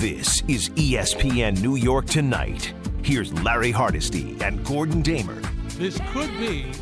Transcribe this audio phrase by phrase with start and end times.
[0.00, 2.72] This is ESPN New York Tonight.
[3.02, 5.38] Here's Larry Hardesty and Gordon Damer.
[5.76, 6.72] This could be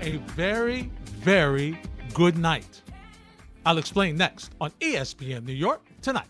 [0.00, 1.76] a very, very
[2.14, 2.80] good night.
[3.66, 6.28] I'll explain next on ESPN New York Tonight.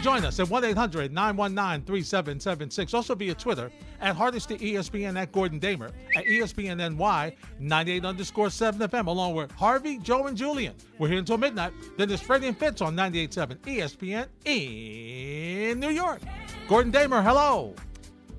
[0.00, 2.94] Can join us at 1 800 919 3776.
[2.94, 8.80] Also via Twitter at Hardesty ESPN at Gordon Damer at ESPN NY 98 underscore 7
[8.88, 10.74] FM, along with Harvey, Joe, and Julian.
[10.98, 11.72] We're here until midnight.
[11.98, 16.22] Then there's Freddie and Fitz on 98.7 ESPN in New York.
[16.68, 17.74] Gordon Damer, hello.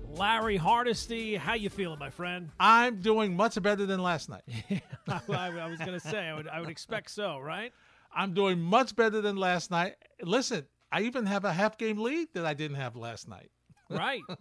[0.10, 2.50] Larry Hardesty, how you feeling, my friend?
[2.60, 4.44] I'm doing much better than last night.
[5.08, 7.72] I, I was going to say, I would, I would expect so, right?
[8.14, 9.96] I'm doing much better than last night.
[10.22, 13.52] Listen, I even have a half game lead that I didn't have last night.
[13.90, 14.22] Right.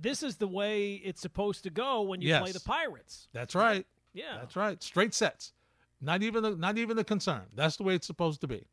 [0.00, 2.42] This is the way it's supposed to go when you Yes.
[2.42, 3.28] play the Pirates.
[3.32, 3.86] That's right.
[4.12, 4.36] Yeah.
[4.38, 4.80] That's right.
[4.82, 5.52] Straight sets.
[6.00, 7.42] Not even a, not even a concern.
[7.54, 8.66] That's the way it's supposed to be.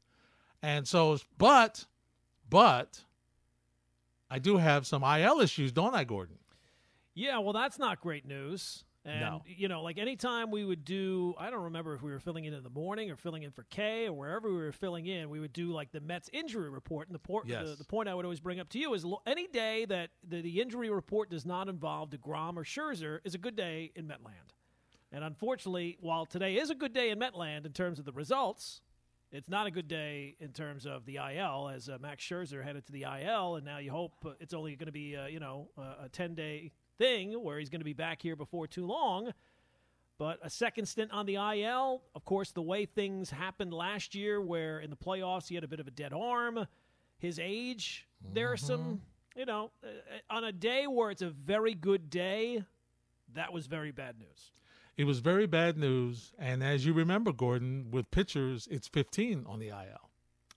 [0.61, 1.85] And so, but,
[2.49, 3.03] but,
[4.29, 6.37] I do have some IL issues, don't I, Gordon?
[7.15, 8.83] Yeah, well, that's not great news.
[9.03, 9.41] And, No.
[9.47, 12.53] you know, like anytime we would do, I don't remember if we were filling in
[12.53, 15.39] in the morning or filling in for K or wherever we were filling in, we
[15.39, 17.07] would do like the Mets injury report.
[17.07, 17.67] And the, por- Yes.
[17.69, 20.11] the, the point I would always bring up to you is lo- any day that
[20.27, 24.05] the, the injury report does not involve DeGrom or Scherzer is a good day in
[24.05, 24.53] Metland.
[25.11, 28.81] And unfortunately, while today is a good day in Metland in terms of the results,
[29.31, 32.85] it's not a good day in terms of the IL as uh, Max Scherzer headed
[32.85, 35.39] to the IL, and now you hope uh, it's only going to be uh, you
[35.39, 38.85] know uh, a ten day thing where he's going to be back here before too
[38.85, 39.33] long.
[40.17, 44.39] But a second stint on the IL, of course, the way things happened last year,
[44.39, 46.67] where in the playoffs he had a bit of a dead arm,
[47.17, 49.01] his age, there are some
[49.35, 49.87] you know uh,
[50.29, 52.63] on a day where it's a very good day,
[53.33, 54.51] that was very bad news.
[54.97, 56.33] It was very bad news.
[56.37, 60.09] And as you remember, Gordon, with pitchers, it's 15 on the IL.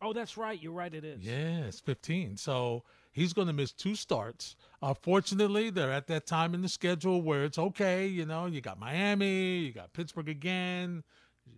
[0.03, 0.61] Oh, that's right.
[0.61, 0.93] You're right.
[0.93, 1.23] It is.
[1.25, 2.37] Yeah, it's 15.
[2.37, 2.83] So
[3.14, 4.57] he's going to miss two starts.
[4.83, 8.07] Uh, fortunately, they're at that time in the schedule where it's okay.
[8.07, 11.02] You know, you got Miami, you got Pittsburgh again,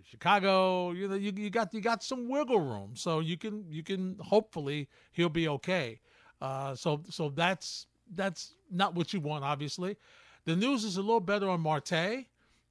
[0.05, 0.93] Chicago.
[0.93, 4.17] You know, you, you got you got some wiggle room, so you can you can
[4.21, 5.99] hopefully he'll be okay.
[6.41, 9.97] Uh, so so that's that's not what you want, obviously.
[10.44, 12.27] The news is a little better on Marte.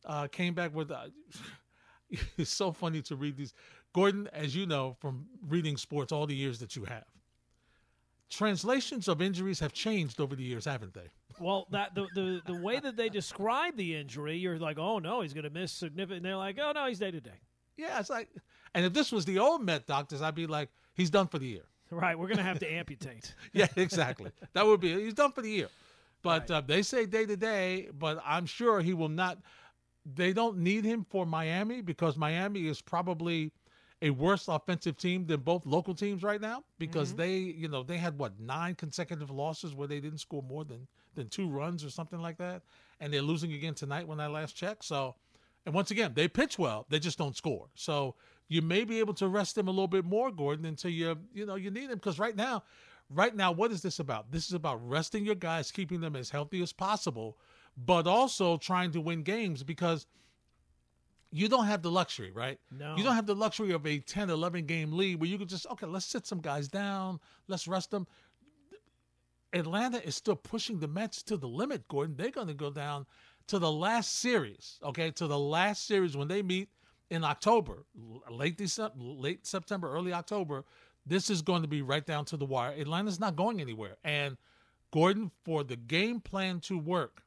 [0.05, 0.91] Uh, came back with.
[0.91, 1.07] Uh,
[2.37, 3.53] it's so funny to read these.
[3.93, 7.05] Gordon, as you know from reading sports all the years that you have,
[8.29, 11.09] translations of injuries have changed over the years, haven't they?
[11.39, 15.21] Well, that the, the the way that they describe the injury, you're like, oh no,
[15.21, 16.17] he's going to miss significant.
[16.17, 17.39] And they're like, oh no, he's day to day.
[17.77, 18.29] Yeah, it's like,
[18.73, 21.47] and if this was the old Met doctors, I'd be like, he's done for the
[21.47, 21.63] year.
[21.91, 23.35] Right, we're going to have to amputate.
[23.53, 24.31] Yeah, exactly.
[24.53, 25.67] that would be he's done for the year.
[26.23, 29.37] But uh, they say day to day, but I'm sure he will not.
[30.05, 33.51] They don't need him for Miami because Miami is probably
[34.01, 37.17] a worse offensive team than both local teams right now because mm-hmm.
[37.17, 40.87] they, you know, they had what nine consecutive losses where they didn't score more than
[41.15, 42.61] than two runs or something like that,
[42.99, 44.83] and they're losing again tonight when I last checked.
[44.83, 45.15] So,
[45.65, 47.67] and once again, they pitch well, they just don't score.
[47.73, 48.15] So
[48.49, 51.45] you may be able to rest them a little bit more, Gordon, until you you
[51.45, 52.63] know you need them because right now,
[53.09, 54.31] right now, what is this about?
[54.31, 57.37] This is about resting your guys, keeping them as healthy as possible,
[57.77, 60.05] but also trying to win games because
[61.35, 62.57] you don't have the luxury, right?
[62.71, 62.95] No.
[62.95, 65.67] You don't have the luxury of a 10, 11 game lead where you can just,
[65.67, 67.19] okay, let's sit some guys down,
[67.49, 68.07] let's rest them.
[69.51, 72.15] Atlanta is still pushing the Mets to the limit, Gordon.
[72.15, 73.05] They're going to go down
[73.47, 76.69] to the last series, okay, to the last series when they meet
[77.09, 77.83] in October,
[78.31, 80.63] late December, late September, early October.
[81.05, 82.71] This is going to be right down to the wire.
[82.79, 83.97] Atlanta's not going anywhere.
[84.05, 84.37] And
[84.91, 87.24] Gordon, for the game plan to work,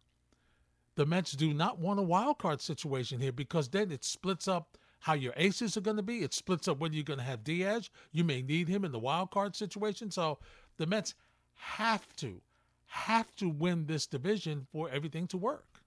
[0.98, 4.76] the Mets do not want a wild card situation here because then it splits up
[4.98, 6.25] how your aces are going to be.
[6.25, 7.88] It splits up whether you're going to have Diaz.
[8.10, 10.10] You may need him in the wild card situation.
[10.10, 10.41] So
[10.76, 11.14] the Mets
[11.54, 12.41] have to,
[12.87, 15.82] have to win this division for everything to work.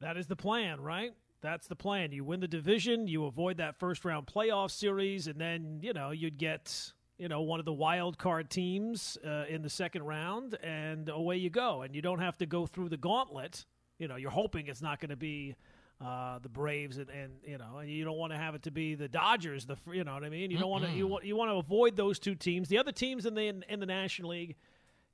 [0.00, 1.12] That is the plan, right?
[1.42, 2.12] That's the plan.
[2.12, 6.10] You win the division, you avoid that first round playoff series, and then you know
[6.10, 10.54] you'd get you know one of the wild card teams uh, in the second round,
[10.62, 11.82] and away you go.
[11.82, 13.66] And you don't have to go through the gauntlet.
[14.02, 15.56] You know, you're hoping it's not going to be.
[16.04, 18.72] Uh, the Braves and, and you know and you don't want to have it to
[18.72, 21.24] be the Dodgers the you know what I mean you don't want to you want
[21.24, 23.86] you want to avoid those two teams the other teams in the in, in the
[23.86, 24.56] National League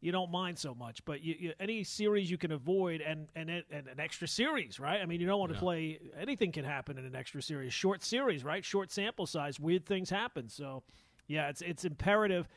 [0.00, 1.05] you don't mind so much.
[1.05, 5.00] But you, you, any series you can avoid, and, and and an extra series, right?
[5.00, 5.99] I mean, you don't want to play.
[6.19, 8.64] Anything can happen in an extra series, short series, right?
[8.64, 10.49] Short sample size, weird things happen.
[10.49, 10.82] So,
[11.26, 12.49] yeah, it's it's imperative.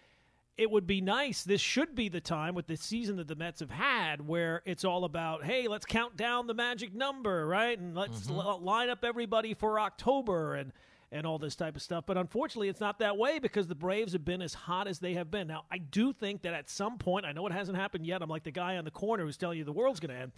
[0.58, 1.44] It would be nice.
[1.44, 4.86] This should be the time with the season that the Mets have had, where it's
[4.86, 7.78] all about, hey, let's count down the magic number, right?
[7.78, 8.40] And let's mm-hmm.
[8.40, 10.72] l- line up everybody for October and
[11.12, 12.06] and all this type of stuff.
[12.06, 15.16] But unfortunately, it's not that way because the Braves have been as hot as they
[15.16, 15.48] have been.
[15.48, 18.22] Now, I do think that at some point, I know it hasn't happened yet.
[18.22, 20.32] I'm like the guy on the corner who's telling you the world's going to end.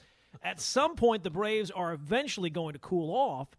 [0.43, 3.49] At some point, the Braves are eventually going to cool off.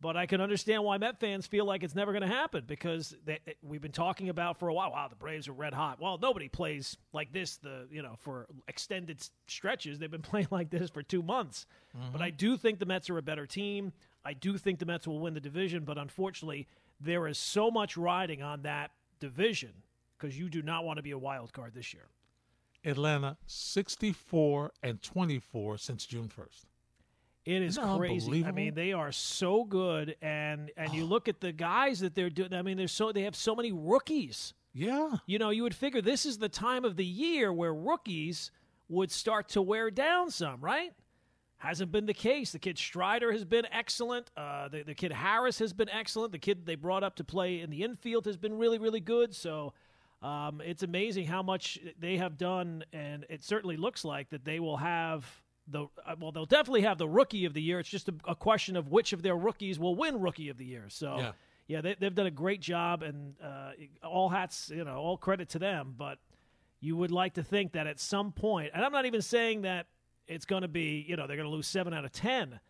[0.00, 3.16] But I can understand why Met fans feel like it's never going to happen because
[3.24, 4.92] they, we've been talking about for a while.
[4.92, 5.98] Wow, the Braves are red hot.
[6.00, 7.56] Well, nobody plays like this.
[7.56, 11.66] The you know for extended stretches, they've been playing like this for two months.
[11.96, 12.12] Mm-hmm.
[12.12, 13.92] But I do think the Mets are a better team.
[14.24, 16.66] I do think the Mets will win the division, but unfortunately,
[17.00, 19.72] there is so much riding on that division
[20.18, 22.08] because you do not want to be a wild card this year.
[22.84, 26.64] Atlanta 64 and 24 since June 1st.
[27.46, 28.44] It is crazy.
[28.44, 32.28] I mean, they are so good, and and you look at the guys that they're
[32.28, 32.52] doing.
[32.52, 34.52] I mean, they're so they have so many rookies.
[34.74, 35.12] Yeah.
[35.26, 38.50] You know, you would figure this is the time of the year where rookies
[38.88, 40.92] would start to wear down some, right?
[41.58, 42.52] Hasn't been the case.
[42.52, 44.30] The kid Strider has been excellent.
[44.36, 46.32] Uh, the, the kid Harris has been excellent.
[46.32, 49.34] The kid they brought up to play in the infield has been really, really good.
[49.34, 49.72] So
[50.20, 54.60] um, it's amazing how much they have done, and it certainly looks like that they
[54.60, 55.24] will have
[55.68, 57.80] the uh, well, they'll definitely have the rookie of the year.
[57.80, 60.64] It's just a, a, question of which of their rookies will win rookie of the
[60.64, 60.86] year.
[60.88, 61.16] So.
[61.18, 61.32] Yeah.
[61.68, 63.72] Yeah, they, have done a great job, and uh,
[64.06, 65.96] all hats, you know, all credit to them.
[65.98, 66.18] But
[66.78, 69.86] you would like to think that at some point, and I'm not even saying that
[70.28, 72.60] it's going to be, you know, they're going to lose seven out of 10.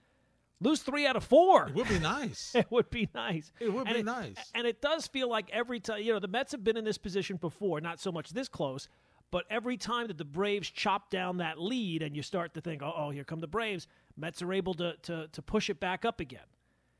[0.60, 1.68] Lose three out of four.
[1.68, 2.52] It would be nice.
[2.54, 3.52] it would be nice.
[3.60, 4.36] It would and be it, nice.
[4.54, 6.98] And it does feel like every time, you know, the Mets have been in this
[6.98, 8.88] position before, not so much this close,
[9.30, 12.82] but every time that the Braves chop down that lead and you start to think,
[12.82, 16.20] oh, here come the Braves, Mets are able to, to, to push it back up
[16.20, 16.40] again.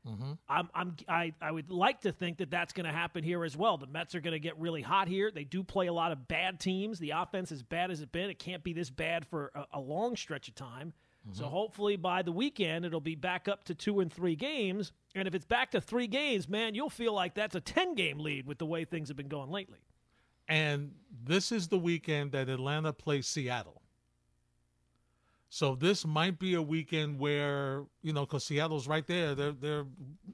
[0.07, 0.31] Mm-hmm.
[0.47, 3.57] I'm, I'm, I, I would like to think that that's going to happen here as
[3.57, 3.77] well.
[3.77, 5.31] The Mets are going to get really hot here.
[5.31, 6.99] They do play a lot of bad teams.
[6.99, 9.79] The offense, as bad as it's been, it can't be this bad for a, a
[9.79, 10.93] long stretch of time.
[11.27, 11.37] Mm-hmm.
[11.37, 14.93] So hopefully by the weekend, it'll be back up to two and three games.
[15.13, 18.19] And if it's back to three games, man, you'll feel like that's a 10 game
[18.19, 19.79] lead with the way things have been going lately.
[20.47, 20.91] And
[21.23, 23.81] this is the weekend that Atlanta plays Seattle.
[25.49, 29.33] So this might be a weekend where you know because Seattle's right there.
[29.33, 29.85] They're they're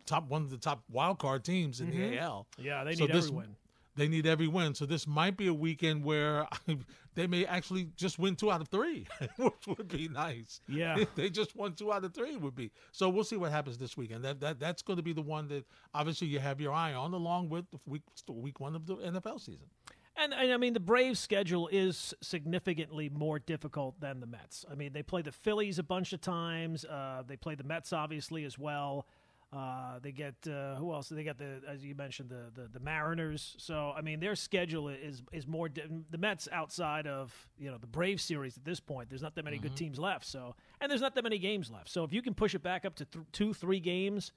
[0.06, 2.12] top one of the top wild card teams in mm-hmm.
[2.12, 2.48] the AL.
[2.58, 3.56] Yeah, they need so this, every win.
[3.96, 4.74] They need every win.
[4.74, 6.48] So this might be a weekend where
[7.16, 9.06] they may actually just win two out of three,
[9.38, 10.62] which would be nice.
[10.68, 12.72] Yeah, if they just won two out of three would be.
[12.92, 14.26] So we'll see what happens this weekend.
[14.26, 17.14] That that that's going to be the one that obviously you have your eye on,
[17.14, 19.68] along with week week one of the NFL season.
[20.16, 24.64] And, and, I mean, the Braves' schedule is significantly more difficult than the Mets.
[24.72, 26.86] I mean, they play the Phillies a bunch of times.
[26.86, 29.08] Uh, they play the Mets, obviously, as well.
[29.56, 31.10] Uh, they get uh, who else?
[31.10, 33.56] They got the as you mentioned the, the, the Mariners.
[33.60, 37.78] So I mean, their schedule is is more di- the Mets outside of you know
[37.78, 39.10] the Brave series at this point.
[39.10, 39.68] There's not that many mm-hmm.
[39.68, 40.26] good teams left.
[40.26, 41.90] So and there's not that many games left.
[41.90, 44.32] So if you can push it back up to th- two three games,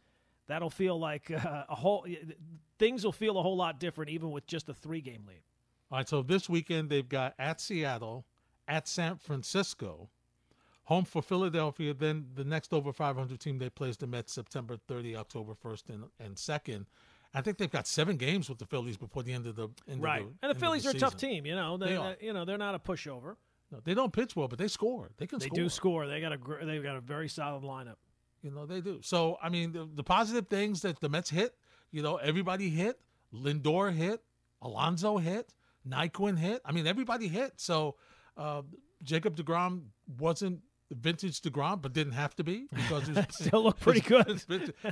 [0.48, 2.06] that'll feel like uh, a whole
[2.78, 5.40] things will feel a whole lot different even with just a three game lead.
[5.90, 8.26] All right, so this weekend they've got at Seattle,
[8.66, 10.08] at San Francisco,
[10.84, 11.94] home for Philadelphia.
[11.94, 15.90] Then the next over 500 team they play is the Mets September 30, October 1st,
[15.90, 16.86] and, and 2nd.
[17.34, 20.02] I think they've got seven games with the Phillies before the end of the end
[20.02, 20.22] right.
[20.22, 21.44] Of the, and the Phillies the are a tough team.
[21.44, 22.16] You know, they, they are.
[22.20, 23.36] you know they're not a pushover.
[23.70, 25.10] No, they don't pitch well, but they score.
[25.18, 25.38] They can.
[25.38, 25.56] They score.
[25.56, 26.06] do score.
[26.06, 27.96] They got a they've got a very solid lineup.
[28.42, 29.00] You know they do.
[29.02, 31.54] So I mean, the, the positive things that the Mets hit.
[31.90, 32.98] You know, everybody hit.
[33.34, 34.22] Lindor hit.
[34.62, 35.52] Alonso hit.
[35.88, 36.62] Naquin hit.
[36.64, 37.54] I mean, everybody hit.
[37.56, 37.96] So
[38.36, 38.62] uh,
[39.02, 39.82] Jacob DeGrom
[40.18, 44.42] wasn't vintage DeGrom, but didn't have to be because he still looked pretty good.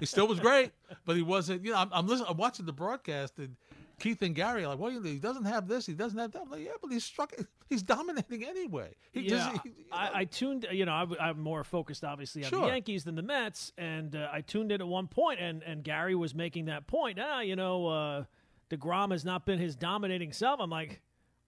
[0.00, 0.72] he still was great,
[1.04, 1.64] but he wasn't.
[1.64, 2.28] You know, I'm, I'm listening.
[2.30, 3.56] I'm watching the broadcast, and
[4.00, 5.86] Keith and Gary are like, "Well, he doesn't have this.
[5.86, 7.32] He doesn't have that." I'm like, "Yeah, but he's struck.
[7.68, 9.96] He's dominating anyway." He yeah, just, he, you know.
[9.96, 10.66] I, I, tuned.
[10.70, 12.60] You know, I, am more focused, obviously, on sure.
[12.62, 15.84] the Yankees than the Mets, and uh, I tuned in at one point, and and
[15.84, 17.18] Gary was making that point.
[17.20, 17.86] Ah, you know.
[17.86, 18.24] Uh,
[18.70, 20.60] DeGrom has not been his dominating self.
[20.60, 21.00] I'm like,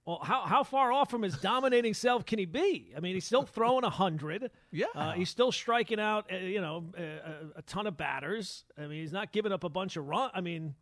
[0.04, 2.92] well, how, how far off from his dominating self can he be?
[2.96, 4.50] I mean, he's still throwing a hundred.
[4.70, 6.32] Yeah, uh, he's still striking out.
[6.32, 8.64] Uh, you know, a, a, ton of batters.
[8.78, 10.30] I mean, he's not giving up a bunch of run.
[10.32, 10.74] I mean,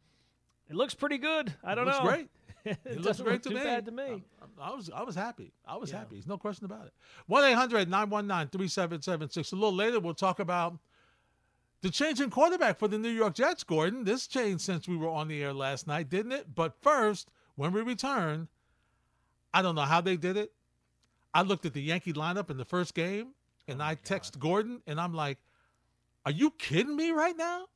[0.69, 1.53] it looks pretty good.
[1.65, 1.93] I don't know.
[1.93, 2.11] it know.
[2.11, 2.29] Great.
[2.85, 3.63] it, looks great look to me.
[3.63, 4.25] Bad to me.
[4.61, 5.53] I, I, was I was happy.
[5.67, 5.99] I was yeah.
[5.99, 6.17] happy.
[6.17, 6.93] There's no question about it.
[7.27, 9.53] 1 800 919 3776.
[9.53, 10.79] A little later, we'll talk about
[11.85, 14.05] the change in quarterback for the New York Jets, Gordon.
[14.05, 16.55] This changed since we were on the air last night, didn't it?
[16.55, 18.49] But first, when we return,
[19.53, 20.53] I don't know how they did it.
[21.35, 23.35] I looked at the Yankee lineup in the first game
[23.69, 24.41] and oh I text God.
[24.41, 25.37] Gordon and I'm like,
[26.25, 27.67] are you kidding me right now?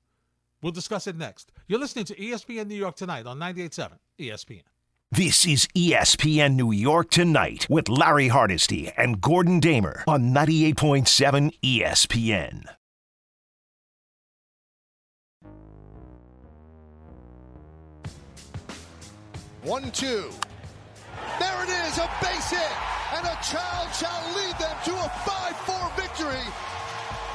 [0.62, 1.52] We'll discuss it next.
[1.66, 4.62] You're listening to ESPN New York tonight on 98.7 ESPN.
[5.10, 12.77] This is ESPN New York Tonight with Larry Hardesty and Gordon Damer on 98.7 ESPN.
[19.68, 20.06] 1 2.
[21.38, 22.72] There it is, a base hit,
[23.14, 26.40] and a child shall lead them to a 5 4 victory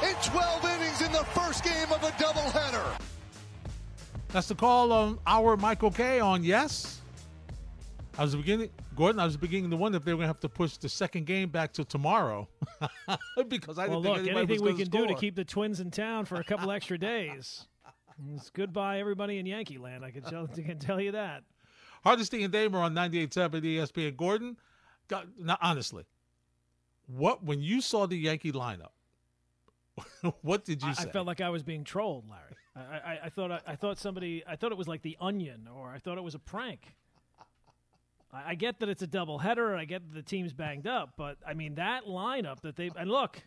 [0.02, 3.00] in 12 innings in the first game of a doubleheader.
[4.30, 7.00] That's the call on our Michael Kay on yes.
[8.18, 9.20] I was beginning, Gordon.
[9.20, 11.26] I was beginning to wonder if they were going to have to push the second
[11.26, 12.48] game back to tomorrow
[13.48, 15.02] because I didn't well, think look, anything we can score.
[15.02, 17.68] do to keep the Twins in town for a couple extra days.
[18.34, 20.04] It's goodbye, everybody in Yankee Land.
[20.04, 21.44] I can tell, I can tell you that.
[22.04, 24.16] Hardesty and Damer on 98.7 ESPN.
[24.16, 24.56] Gordon,
[25.08, 26.04] God, now honestly,
[27.06, 28.92] what when you saw the Yankee lineup,
[30.42, 31.08] what did you I, say?
[31.08, 32.56] I felt like I was being trolled, Larry.
[32.76, 35.68] I, I, I thought I, I thought somebody I thought it was like the Onion,
[35.74, 36.94] or I thought it was a prank.
[38.32, 40.86] I, I get that it's a double header, and I get that the team's banged
[40.86, 43.42] up, but I mean that lineup that they and look,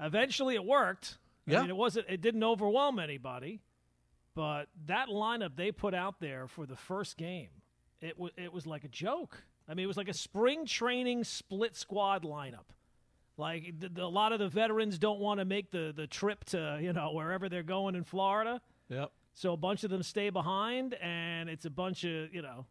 [0.00, 1.18] eventually it worked.
[1.46, 1.58] Yeah.
[1.58, 2.06] I mean, it wasn't.
[2.08, 3.60] It didn't overwhelm anybody,
[4.34, 7.48] but that lineup they put out there for the first game,
[8.00, 9.42] it was it was like a joke.
[9.68, 12.66] I mean, it was like a spring training split squad lineup.
[13.36, 16.44] Like the, the, a lot of the veterans don't want to make the the trip
[16.46, 19.12] to you know wherever they're going in Florida, yep.
[19.34, 22.66] so a bunch of them stay behind, and it's a bunch of you know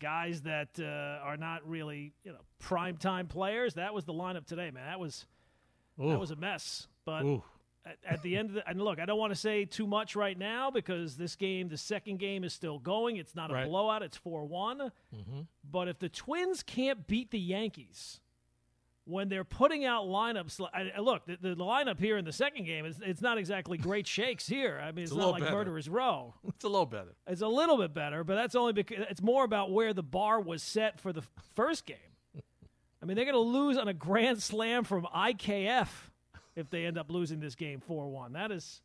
[0.00, 3.74] guys that uh, are not really you know prime time players.
[3.74, 4.86] That was the lineup today, man.
[4.86, 5.26] That was
[6.02, 6.08] Ooh.
[6.08, 6.86] that was a mess.
[7.04, 7.42] But Ooh.
[7.86, 10.16] At, at the end of the and look, I don't want to say too much
[10.16, 13.16] right now because this game, the second game, is still going.
[13.16, 13.68] It's not a Right.
[13.68, 14.02] blowout.
[14.02, 14.78] It's four one.
[15.14, 15.40] Mm-hmm.
[15.70, 18.20] But if the Twins can't beat the Yankees
[19.06, 22.86] when they're putting out lineups, I, look, the, the lineup here in the second game
[22.86, 24.80] is it's not exactly great shakes here.
[24.82, 25.54] I mean, it's, a not like better.
[25.54, 26.32] Murderers Row.
[26.48, 27.14] It's a little better.
[27.26, 30.40] It's a little bit better, but that's only because it's more about where the bar
[30.40, 31.22] was set for the
[31.54, 31.96] first game.
[33.02, 35.88] I mean, they're going to lose on a grand slam from IKF
[36.56, 38.32] if they end up losing this game 4 1.
[38.32, 38.80] That is.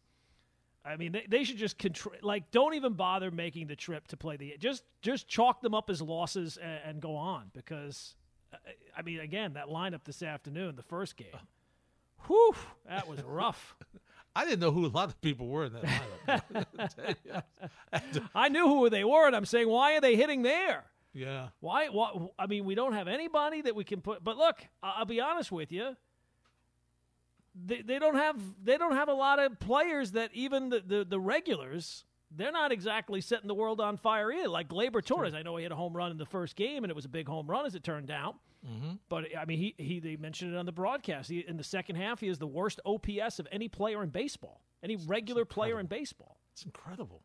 [0.85, 2.15] I mean, they, they should just control.
[2.21, 4.55] Like, don't even bother making the trip to play the.
[4.59, 8.15] Just just chalk them up as losses and, and go on because,
[8.53, 8.57] uh,
[8.97, 11.27] I mean, again, that lineup this afternoon, the first game,
[12.27, 12.55] whew,
[12.87, 13.75] that was rough.
[14.35, 17.43] I didn't know who a lot of people were in that lineup.
[18.35, 20.85] I knew who they were, and I'm saying, why are they hitting there?
[21.13, 21.49] yeah.
[21.59, 22.13] Why, why?
[22.37, 24.23] I mean, we don't have anybody that we can put.
[24.23, 25.95] But look, I'll be honest with you.
[27.55, 31.05] They, they don't have they don't have a lot of players that even the, the,
[31.05, 34.47] the regulars they're not exactly setting the world on fire either.
[34.47, 36.91] Like Gleyber Torres, I know he had a home run in the first game, and
[36.91, 38.35] it was a big home run as it turned out.
[38.67, 38.95] Mm-hmm.
[39.07, 41.29] But I mean, he, he they mentioned it on the broadcast.
[41.29, 44.61] He, in the second half, he is the worst OPS of any player in baseball,
[44.83, 46.37] any regular player in baseball.
[46.53, 47.23] It's incredible.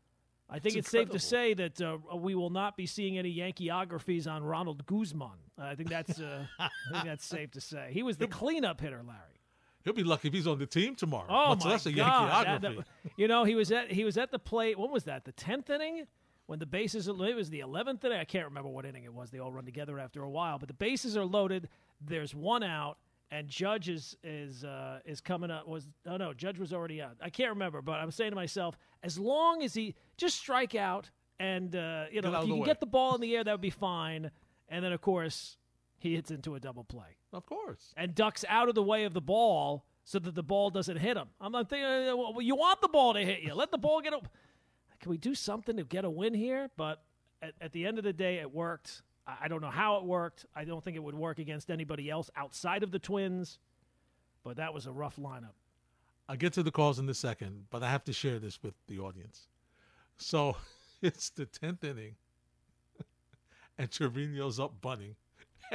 [0.49, 3.35] I think It's it's, safe to say that uh, we will not be seeing any
[3.35, 5.39] Yankeeographies on Ronald Guzman.
[5.59, 7.91] I think that's uh, I think that's safe to say.
[7.93, 9.34] He was the cleanup hitter, Larry.
[9.85, 11.27] He'll be lucky if he's on the team tomorrow.
[11.29, 12.31] Oh much my less a God!
[12.31, 12.61] Yankeeography.
[12.63, 14.79] That- that- you know, he was at he was at the plate.
[14.79, 15.25] What was that?
[15.25, 16.07] The tenth inning
[16.47, 17.07] when the bases.
[17.07, 18.19] It was the eleventh inning.
[18.19, 19.31] I can't remember what inning it was.
[19.31, 20.59] They all run together after a while.
[20.59, 21.69] But the bases are loaded.
[22.01, 22.97] There's one out,
[23.31, 25.69] and Judge is is uh, is coming up.
[25.69, 27.17] Was oh no, Judge was already out.
[27.21, 27.83] I can't remember.
[27.83, 32.23] But I'm saying to myself, as long as he just strike out, and uh, you
[32.23, 32.67] know, if you can way.
[32.67, 34.31] get the ball in the air, that would be fine.
[34.71, 35.59] And then of course
[36.05, 37.93] he hits into a double play of course.
[37.97, 41.17] and ducks out of the way of the ball so that the ball doesn't hit
[41.17, 41.29] him.
[41.41, 43.55] I'm not thinking, uh, well, you want the ball to hit you.
[43.55, 44.21] Let the ball get a.
[45.01, 46.71] Can we do something to get a win here?
[46.77, 47.03] But
[47.43, 49.03] at, at the end of the day, it worked.
[49.27, 50.47] I, I don't know how it worked.
[50.55, 53.59] I don't think it would work against anybody else outside of the Twins.
[54.45, 55.55] But that was a rough lineup.
[56.29, 58.75] I'll get to the calls in a second, but I have to share this with
[58.87, 59.49] the audience.
[60.17, 60.57] So
[61.03, 62.17] it's the 10th inning,
[63.79, 65.17] and Trevino's up bunting.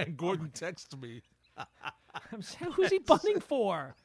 [0.07, 1.21] And Gordon texts me,
[2.31, 3.95] I'm saying, who's he bunting for?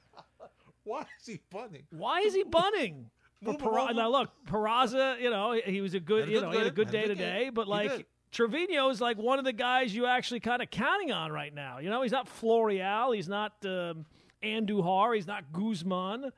[0.85, 1.85] Why is he bunting?
[1.91, 3.11] Why is he bunting?
[3.43, 3.95] For Move him Pera- over.
[3.95, 6.59] now look, Peraza, you know, he was a good, Had a you good know, he
[6.59, 6.75] had a game.
[6.75, 7.55] good Had a day good today, game.
[7.55, 8.07] but He like.
[8.33, 11.79] Trevino is like one of the guys you actually kind of counting on right now.
[11.79, 14.07] You know, he's not Florial, he's not um,
[14.43, 16.25] Andujar, he's not Guzman.
[16.25, 16.31] Uh,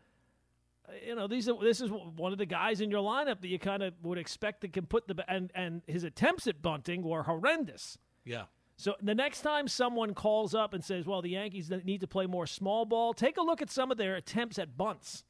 [1.07, 3.59] You know, these are this is one of the guys in your lineup that you
[3.59, 7.23] kind of would expect that can put the and and his attempts at bunting were
[7.23, 7.97] horrendous.
[8.27, 8.43] Yeah.
[8.77, 12.27] So the next time someone calls up and says, "Well, the Yankees need to play
[12.27, 15.25] more small ball," take a look at some of their attempts at bunts.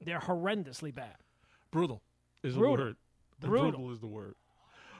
[0.00, 1.16] They're horrendously bad.
[1.70, 2.02] Brutal
[2.42, 2.76] is Brutal.
[2.76, 2.96] the word.
[3.40, 3.70] Brutal.
[3.70, 4.34] Brutal is the word.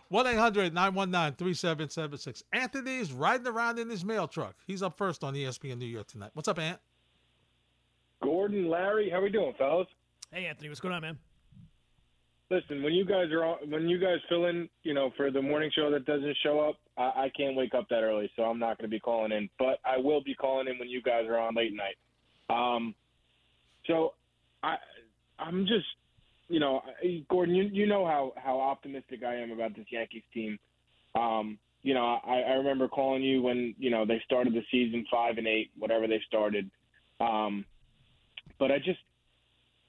[0.09, 2.45] 1 800 919 3776.
[2.53, 4.57] Anthony's riding around in his mail truck.
[4.67, 6.31] He's up first on ESPN New York tonight.
[6.35, 6.79] What's up, Ant?
[8.23, 9.89] Gordon, Larry, how we doing, fellas?
[10.31, 11.19] Hey, Anthony, what's going on, man?
[12.51, 15.41] Listen, when you guys are on, when you guys fill in, you know, for the
[15.41, 18.59] morning show that doesn't show up, I, I can't wake up that early, so I'm
[18.59, 19.49] not going to be calling in.
[19.59, 21.97] But I will be calling in when you guys are on late night.
[22.51, 22.95] Um,
[23.87, 24.13] so
[24.63, 24.77] I,
[25.39, 25.87] I'm just,
[26.49, 26.83] you know,
[27.31, 30.59] Gordon, you you know how how optimistic I am about this Yankees team.
[31.15, 35.07] Um, you know, I, I remember calling you when you know they started the season
[35.11, 36.71] five and eight, whatever they started.
[37.21, 37.65] Um,
[38.59, 39.01] but I just,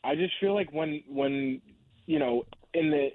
[0.03, 1.61] I just feel like when when
[2.05, 2.43] you know
[2.73, 3.09] in the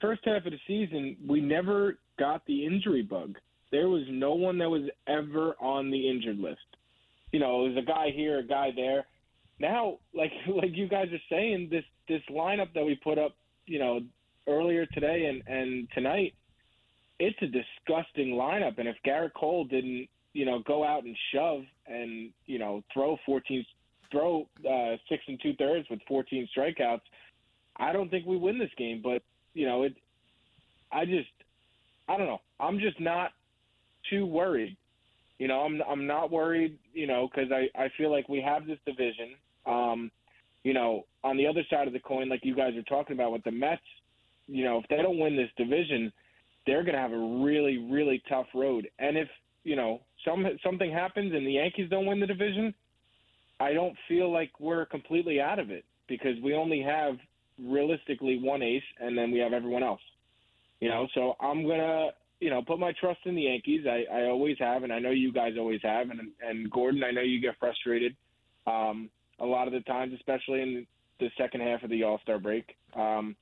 [0.00, 3.36] first half of the season we never got the injury bug.
[3.70, 6.60] There was no one that was ever on the injured list.
[7.32, 9.06] You know, it was a guy here, a guy there.
[9.58, 13.34] Now, like like you guys are saying, this this lineup that we put up,
[13.66, 14.00] you know,
[14.46, 16.34] earlier today and and tonight,
[17.18, 18.78] it's a disgusting lineup.
[18.78, 23.16] And if Gerrit Cole didn't, you know, go out and shove and you know throw
[23.24, 23.64] 14,
[24.10, 27.00] throw uh, six and two thirds with 14 strikeouts,
[27.76, 29.00] I don't think we win this game.
[29.02, 29.22] But
[29.54, 29.94] you know, it.
[30.90, 31.30] I just,
[32.08, 32.40] I don't know.
[32.60, 33.30] I'm just not
[34.10, 34.76] too worried.
[35.38, 36.78] You know, I'm I'm not worried.
[36.92, 39.34] You know, because I I feel like we have this division.
[39.66, 40.10] Um,
[40.64, 43.32] you know, on the other side of the coin, like you guys are talking about
[43.32, 43.82] with the Mets,
[44.46, 46.12] you know, if they don't win this division,
[46.66, 48.88] they're going to have a really really tough road.
[48.98, 49.28] And if
[49.64, 52.74] you know some something happens and the Yankees don't win the division,
[53.60, 57.16] I don't feel like we're completely out of it because we only have
[57.64, 60.00] realistically one ace, and then we have everyone else.
[60.80, 62.08] You know, so I'm gonna
[62.40, 63.86] you know put my trust in the Yankees.
[63.86, 66.10] I, I always have, and I know you guys always have.
[66.10, 68.16] And and Gordon, I know you get frustrated
[68.66, 70.86] um, a lot of the times, especially in
[71.20, 72.76] the second half of the All Star break.
[72.94, 73.36] Um,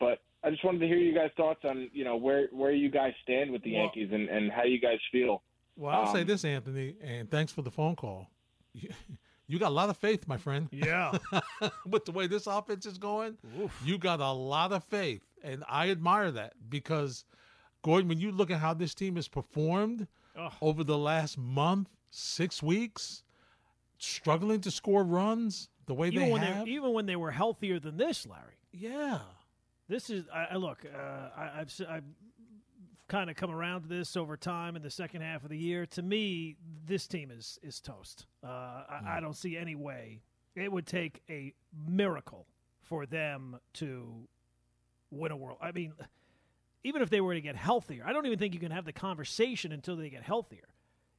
[0.00, 2.90] but I just wanted to hear you guys' thoughts on you know where where you
[2.90, 5.42] guys stand with the Well- Yankees and, and how you guys feel.
[5.76, 8.28] Well, I'll say Um, this, Anthony, and thanks for the phone call.
[9.48, 10.68] You got a lot of faith, my friend.
[10.72, 11.12] Yeah.
[11.86, 13.36] with the way this offense is going,
[13.84, 17.24] you got a lot of faith, and I admire that because,
[17.82, 20.06] Gordon, when you look at how this team has performed
[20.62, 23.22] over the last month, six weeks,
[23.98, 27.30] struggling to score runs the way even they when have, they even when they were
[27.30, 28.56] healthier than this, Larry.
[28.72, 29.18] yeah,
[29.88, 30.84] This is I, I look.
[30.86, 30.98] Uh,
[31.36, 32.04] I, I've I've
[33.12, 35.84] kind of come around to this over time in the second half of the year.
[35.84, 38.24] To me, this team is is toast.
[38.42, 40.22] Uh, I, I don't see any way
[40.54, 41.52] it would take a
[41.86, 42.46] miracle
[42.82, 44.26] for them to
[45.10, 45.58] win a world.
[45.60, 45.92] I mean,
[46.84, 48.92] even if they were to get healthier, I don't even think you can have the
[48.92, 50.68] conversation until they get healthier.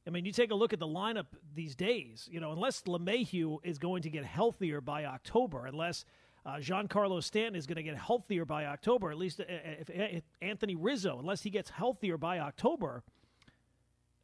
[0.06, 2.28] I mean, you take a look at the lineup these days.
[2.30, 6.04] You know, unless LeMahieu is going to get healthier by October, unless
[6.46, 10.24] uh, Giancarlo Stanton is going to get healthier by October, at least uh, if, if
[10.42, 13.02] Anthony Rizzo, unless he gets healthier by October.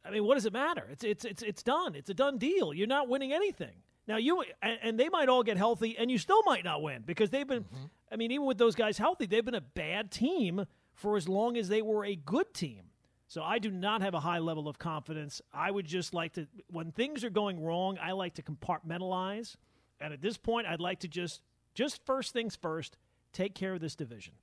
[0.03, 0.87] I mean, what does it matter?
[0.91, 1.95] It's it's it's it's done.
[1.95, 2.73] It's a done deal.
[2.73, 3.75] You're not winning anything.
[4.07, 7.03] Now you and, and they might all get healthy, and you still might not win
[7.05, 7.65] because they've been.
[8.11, 11.55] I mean, even with those guys healthy, they've been a bad team for as long
[11.55, 12.83] as they were a good team.
[13.27, 15.41] So I do not have a high level of confidence.
[15.53, 19.55] I would just like to, when things are going wrong, I like to compartmentalize.
[20.01, 21.41] And at this point, I'd like to just,
[21.73, 22.97] just first things first,
[23.33, 24.33] take care of this division.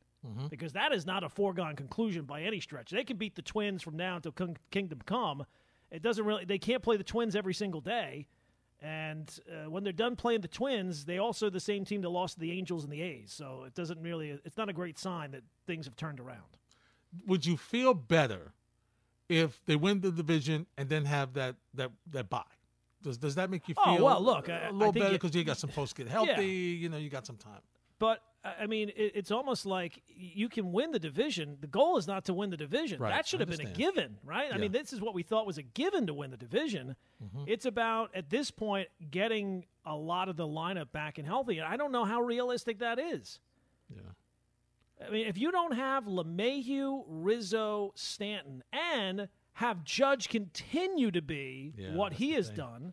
[0.48, 2.90] Because that is not a foregone conclusion by any stretch.
[2.90, 5.46] They can beat the Twins from now until King- Kingdom Come.
[5.90, 8.26] It doesn't really, they can't play the Twins every single day.
[8.80, 12.34] And uh, when they're done playing the Twins, they also the same team that lost
[12.34, 13.32] to the Angels and the A's.
[13.32, 16.58] So it doesn't really, it's not a great sign that things have turned around.
[17.26, 18.52] would you feel better
[19.28, 22.42] if they win the division and then have that that that bye?
[23.02, 23.84] Does does that make you feel?
[23.86, 25.92] Oh, feel well, look, a I- I little think better because you got some folks
[25.92, 27.60] get healthy, you know, you got some time.
[27.98, 31.58] But I I mean, it, it's almost like you can win the division.
[31.60, 33.00] The goal is not to win the division.
[33.00, 34.42] Right, That should have been a given, right?
[34.42, 34.50] I Yeah.
[34.52, 34.60] Mm-hmm.
[34.62, 36.96] mean, this is what we thought was a given to win the division.
[37.46, 41.66] It's about at this point getting a lot of the lineup back and healthy, and
[41.66, 43.40] I don't know how realistic that is.
[43.90, 44.02] Yeah.
[45.06, 51.74] I mean, if you don't have LeMahieu, Rizzo, Stanton, and have Judge continue to be
[51.76, 52.56] Yeah, what he has thing.
[52.56, 52.92] done,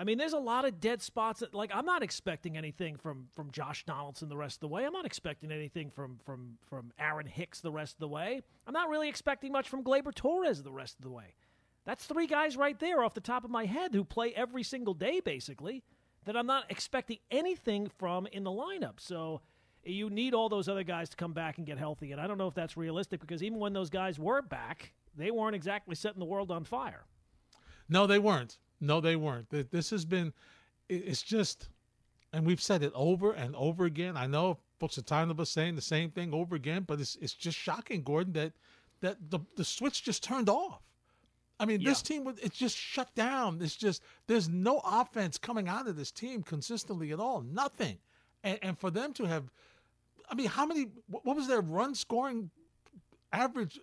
[0.00, 1.40] I mean, there's a lot of dead spots.
[1.40, 4.84] That, like, I'm not expecting anything from from Josh Donaldson the rest of the way.
[4.84, 8.40] I'm not expecting anything from from from Aaron Hicks the rest of the way.
[8.68, 11.34] I'm not really expecting much from Gleyber Torres the rest of the way.
[11.84, 14.94] That's three guys right there off the top of my head who play every single
[14.94, 15.82] day, basically,
[16.24, 19.00] that I'm not expecting anything from in the lineup.
[19.00, 19.40] So
[19.84, 22.12] you need all those other guys to come back and get healthy.
[22.12, 25.30] And I don't know if that's realistic because even when those guys were back, they
[25.30, 27.04] weren't exactly setting the world on fire.
[27.88, 28.58] No, they weren't.
[28.80, 29.48] No, they weren't.
[29.50, 30.32] This has been,
[30.88, 31.68] it's just,
[32.32, 34.16] and we've said it over and over again.
[34.16, 37.16] I know folks are tired of us saying the same thing over again, but it's
[37.20, 38.52] it's just shocking, Gordon, that
[39.00, 40.82] that the the switch just turned off.
[41.60, 43.60] I mean, this team it's just shut down.
[43.60, 47.40] It's just there's no offense coming out of this team consistently at all.
[47.40, 47.98] Nothing,
[48.44, 49.50] and and for them to have,
[50.30, 50.88] I mean, how many?
[51.08, 52.50] What was their run scoring
[53.32, 53.80] average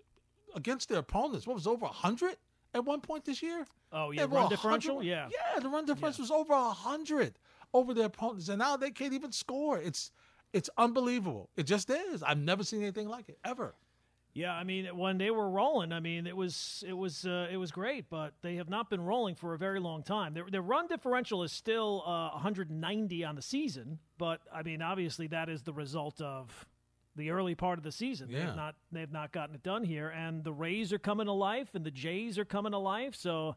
[0.56, 1.46] against their opponents?
[1.46, 2.38] What was it, over hundred
[2.74, 3.66] at one point this year?
[3.92, 5.04] Oh, yeah, run differential?
[5.04, 5.30] Yeah.
[5.32, 7.38] yeah, the run difference was over a hundred
[7.74, 9.78] over their opponents, and now they can't even score.
[9.78, 10.12] It's
[10.54, 11.50] it's unbelievable.
[11.58, 12.24] It just is.
[12.24, 13.76] I've never seen anything like it ever.
[14.36, 17.56] Yeah, I mean, when they were rolling, I mean, it was it was uh, it
[17.56, 20.34] was great, but they have not been rolling for a very long time.
[20.34, 25.28] Their, their run differential is still uh, 190 on the season, but I mean, obviously,
[25.28, 26.66] that is the result of
[27.16, 28.30] the early part of the season.
[28.30, 28.46] Yeah.
[28.46, 31.70] They've not they've not gotten it done here, and the Rays are coming to life,
[31.74, 33.16] and the Jays are coming to life.
[33.16, 33.56] So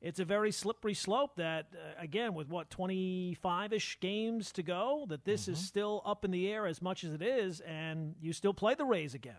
[0.00, 1.36] it's a very slippery slope.
[1.36, 6.24] That uh, again, with what 25 ish games to go, that this is still up
[6.24, 9.34] in the air as much as it is, and you still play the Rays again.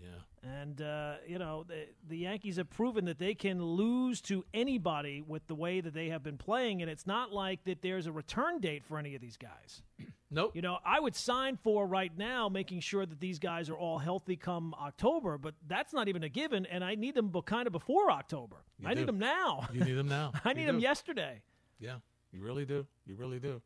[0.00, 0.50] Yeah.
[0.60, 5.22] And uh, you know the, the Yankees have proven that they can lose to anybody
[5.22, 8.12] with the way that they have been playing, and it's not like that there's a
[8.12, 9.82] return date for any of these guys.
[10.34, 10.56] Nope.
[10.56, 13.98] You know, I would sign for right now making sure that these guys are all
[13.98, 17.72] healthy come October, but that's not even a given, and I need them kind of
[17.72, 18.56] before October.
[18.78, 19.00] You I do.
[19.00, 19.68] need them now.
[19.72, 20.32] You need them now.
[20.44, 20.82] I You need them do.
[20.82, 21.40] yesterday.
[21.78, 21.96] Yeah,
[22.32, 22.86] you really do.
[23.06, 23.62] You really do.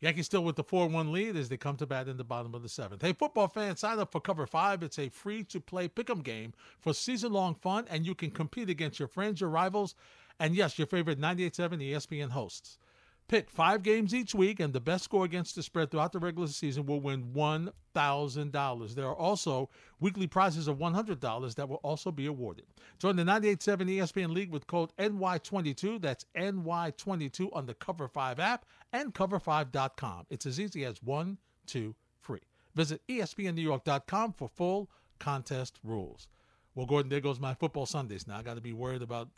[0.00, 2.54] Yankees still with the 4 1 lead as they come to bat in the bottom
[2.54, 3.00] of the seventh.
[3.00, 4.82] Hey, football fans, sign up for Cover 5.
[4.82, 8.30] It's a free to play pick 'em game for season long fun, and you can
[8.30, 9.94] compete against your friends, your rivals,
[10.38, 12.78] and yes, your favorite 98.7 ESPN hosts.
[13.26, 16.46] Pick five games each week, and the best score against the spread throughout the regular
[16.46, 18.94] season will win $1,000.
[18.94, 22.66] There are also weekly prizes of $100 that will also be awarded.
[22.98, 26.02] Join the 98.7 ESPN League with code NY22.
[26.02, 30.26] That's NY22 on the Cover 5 app and cover5.com.
[30.28, 32.40] It's as easy as one, two, three.
[32.74, 36.28] Visit ESPNNewYork.com for full contest rules.
[36.74, 38.26] Well, Gordon, there goes my football Sundays.
[38.26, 39.28] Now I got to be worried about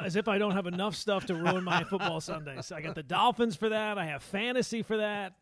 [0.00, 2.72] As if I don't have enough stuff to ruin my football Sundays.
[2.72, 3.98] I got the Dolphins for that.
[3.98, 5.34] I have fantasy for that.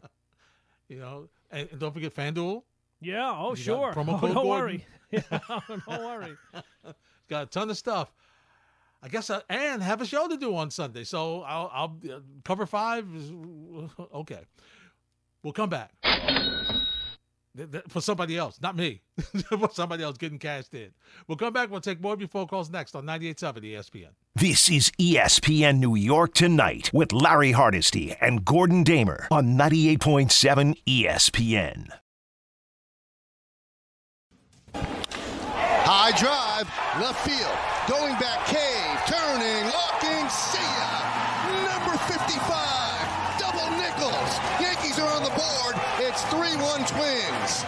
[0.88, 2.62] you know, and, don't forget FanDuel.
[3.00, 3.31] Yeah.
[3.33, 3.92] Oh, You sure.
[3.92, 4.48] promo Oh, code don't Gordon.
[4.48, 4.87] worry.
[5.11, 5.22] Yeah,
[5.88, 6.37] don't worry.
[7.31, 8.12] Got a ton of stuff.
[9.02, 11.04] I guess, I, and have a show to do on Sunday.
[11.04, 13.07] So I'll, I'll uh, cover five.
[13.16, 13.33] Is,
[14.12, 14.40] okay,
[15.42, 15.92] we'll come back
[17.88, 19.02] for somebody else, not me.
[19.48, 20.90] for somebody else getting cashed in.
[21.26, 21.70] We'll come back.
[21.70, 24.11] We'll take more of your phone calls next on 98.7 ESPN.
[24.34, 31.88] This is ESPN New York Tonight with Larry Hardesty and Gordon Damer on 98.7 ESPN.
[35.90, 36.68] High drive,
[37.00, 37.58] left field,
[37.88, 40.88] going back, cave, turning, looking, see ya.
[45.28, 45.74] The board.
[45.98, 47.64] It's 3-1 Twins.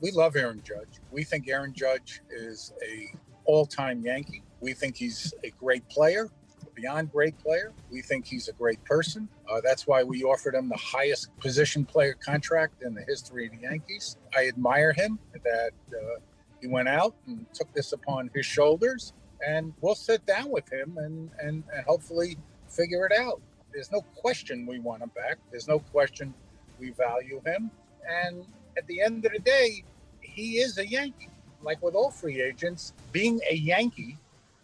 [0.00, 1.00] we love Aaron Judge.
[1.10, 3.12] We think Aaron Judge is a
[3.46, 4.42] all-time Yankee.
[4.60, 6.28] We think he's a great player,
[6.74, 7.72] beyond great player.
[7.90, 9.28] We think he's a great person.
[9.50, 13.52] Uh, that's why we offered him the highest position player contract in the history of
[13.52, 14.16] the Yankees.
[14.36, 16.20] I admire him that uh,
[16.60, 19.14] he went out and took this upon his shoulders,
[19.44, 22.36] and we'll sit down with him and, and, and hopefully
[22.68, 23.40] figure it out.
[23.72, 25.38] There's no question we want him back.
[25.50, 26.34] There's no question
[26.78, 27.70] we value him.
[28.08, 28.44] And
[28.76, 29.84] at the end of the day,
[30.20, 31.28] he is a Yankee.
[31.62, 34.16] Like with all free agents, being a Yankee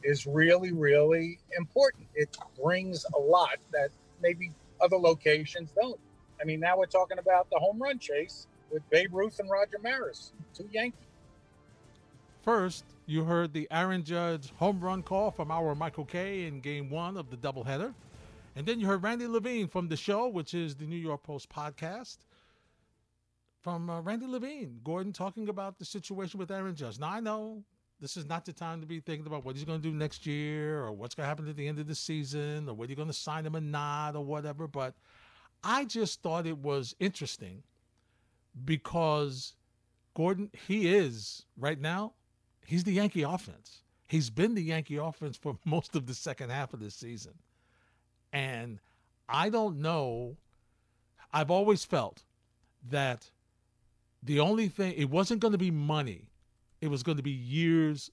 [0.03, 2.07] is really, really important.
[2.15, 3.89] It brings a lot that
[4.23, 5.99] maybe other locations don't.
[6.41, 9.79] I mean, now we're talking about the home run chase with Babe Ruth and Roger
[9.83, 10.99] Maris, two Yankees.
[12.43, 16.91] First, you heard the Aaron Judge home run call from our Michael Kay in game
[16.91, 17.95] one of the doubleheader.
[18.57, 21.49] And then you heard Randy Levine from the show, which is the New York Post
[21.49, 22.19] podcast.
[23.63, 26.99] From uh, Randy Levine, Gordon talking about the situation with Aaron Judge.
[26.99, 27.65] Now, I know
[28.01, 30.27] this is not the time to be thinking about what he's going to do next
[30.27, 32.97] year or what's going to happen at the end of the season or whether you're
[32.97, 34.69] going to sign him or not or whatever.
[34.69, 34.95] But
[35.65, 37.63] I just thought it was interesting
[38.65, 39.55] because
[40.15, 42.13] Gordon, he is right now,
[42.67, 43.83] he's the Yankee offense.
[44.07, 47.33] He's been the Yankee offense for most of the second half of this season.
[48.35, 48.81] And
[49.29, 50.37] I don't know.
[51.33, 52.25] I've always felt
[52.91, 53.31] that
[54.23, 56.31] the only thing, it wasn't going to be money,
[56.81, 58.11] it was going to be years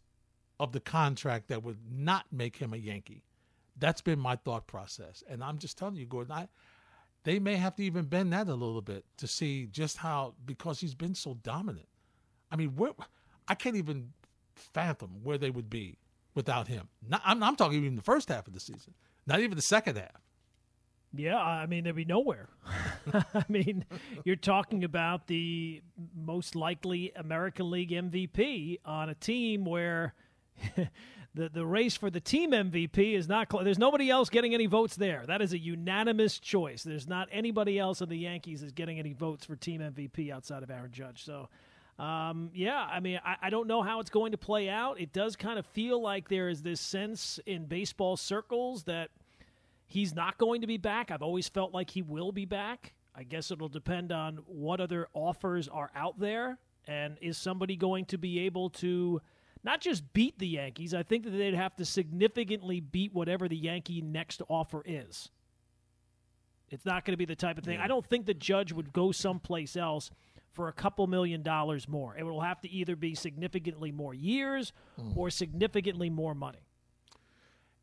[0.60, 3.24] of the contract that would not make him a Yankee.
[3.78, 5.24] That's been my thought process.
[5.28, 6.48] And I'm just telling you, Gordon, I,
[7.24, 10.80] they may have to even bend that a little bit to see just how, because
[10.80, 11.88] he's been so dominant.
[12.52, 12.92] I mean, where,
[13.48, 14.14] I can't even
[14.56, 15.98] fathom where they would be
[16.36, 16.90] without him.
[17.08, 18.94] Not, I'm, I'm talking even the first half of the season,
[19.32, 20.22] not even the second half.
[21.14, 22.48] Yeah, I mean, there'd be nowhere.
[23.14, 23.86] I mean,
[24.24, 25.82] you're talking about the
[26.16, 30.14] most likely American League MVP on a team where
[31.34, 33.52] the the race for the team MVP is not.
[33.52, 35.26] Cl- there's nobody else getting any votes there.
[35.28, 36.84] That is a unanimous choice.
[36.84, 40.64] There's not anybody else in the Yankees is getting any votes for team MVP outside
[40.64, 41.24] of Aaron Judge.
[41.26, 41.50] So.
[42.00, 45.00] Um, yeah, I mean, I, I don't know how it's going to play out.
[45.00, 49.12] It does kind of feel like there is this sense in baseball circles that
[49.92, 51.12] he's not going to be back.
[51.12, 52.94] I've always felt like he will be back.
[53.14, 56.58] I guess it'll depend on what other offers are out there.
[56.88, 59.22] And is somebody going to be able to
[59.64, 60.94] not just beat the Yankees?
[60.94, 65.30] I think that they'd have to significantly beat whatever the Yankee next offer is.
[66.70, 67.80] It's not going to be the type of thing.
[67.80, 70.10] I don't think the judge would go someplace else
[70.54, 72.16] for a couple million dollars more.
[72.18, 75.12] It will have to either be significantly more years hmm.
[75.18, 76.66] or significantly more money.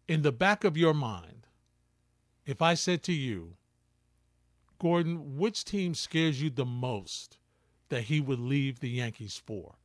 [0.08, 1.37] In the back of your mind,
[2.48, 3.58] if I said to you,
[4.80, 7.36] Gordon, which team scares you the most
[7.90, 9.77] that he would leave the Yankees for?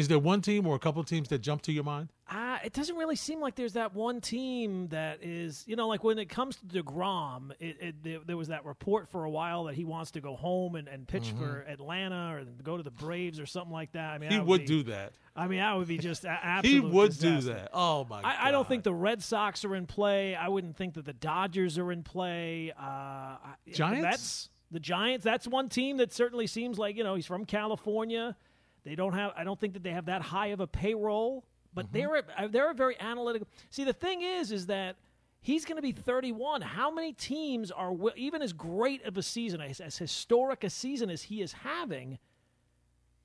[0.00, 2.08] Is there one team or a couple of teams that jump to your mind?
[2.30, 6.02] Uh, it doesn't really seem like there's that one team that is, you know, like
[6.02, 9.64] when it comes to DeGrom, it, it, there, there was that report for a while
[9.64, 12.90] that he wants to go home and, and pitch for Atlanta or go to the
[12.90, 14.12] Braves or something like that.
[14.12, 14.32] I mean, Mm-hmm.
[14.32, 15.12] He that would be- do that.
[15.36, 17.40] I mean, that would be just a- He would disaster.
[17.50, 17.70] do that.
[17.74, 18.34] Oh my god.
[18.40, 20.34] I, I don't think the Red Sox are in play.
[20.34, 22.72] I wouldn't think that the Dodgers are in play.
[22.80, 23.36] Uh,
[23.70, 24.02] Giants?
[24.02, 25.24] That's the Giants.
[25.24, 28.36] That's one team that certainly seems like you know he's from California.
[28.84, 29.32] They don't have.
[29.36, 31.44] I don't think that they have that high of a payroll.
[31.72, 31.96] But Mm-hmm.
[32.38, 33.46] they're they're a very analytical.
[33.70, 34.96] See, the thing is, is that
[35.40, 36.62] he's going to be 31.
[36.62, 41.10] How many teams are even as great of a season, as, as historic a season
[41.10, 42.18] as he is having?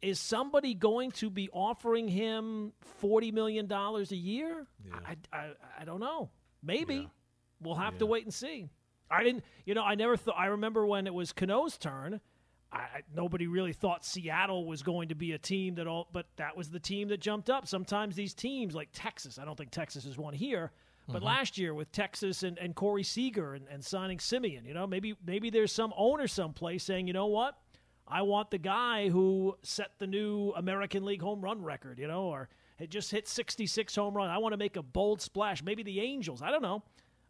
[0.02, 4.68] Is somebody going to be offering him forty million dollars a year?
[5.06, 6.30] I, I I don't know.
[6.62, 7.06] Maybe Yeah.
[7.62, 8.70] we'll have to wait and see.
[9.10, 9.44] I didn't.
[9.66, 10.36] You know, I never thought.
[10.38, 12.22] I remember when it was Cano's turn.
[12.76, 16.58] I, nobody really thought Seattle was going to be a team that all, but that
[16.58, 17.68] was the team that jumped up.
[17.68, 20.72] Sometimes these teams, like Texas, I don't think Texas is one here,
[21.08, 21.26] but mm-hmm.
[21.26, 25.16] last year with Texas and, and Corey Seager and, and signing Semien, you know, maybe
[25.26, 27.58] maybe there's some owner someplace saying, you know what,
[28.08, 32.24] I want the guy who set the new American League home run record, you know,
[32.24, 34.30] or had just hit 66 home run.
[34.30, 35.64] I want to make a bold splash.
[35.64, 36.42] Maybe the Angels.
[36.42, 36.84] I don't know,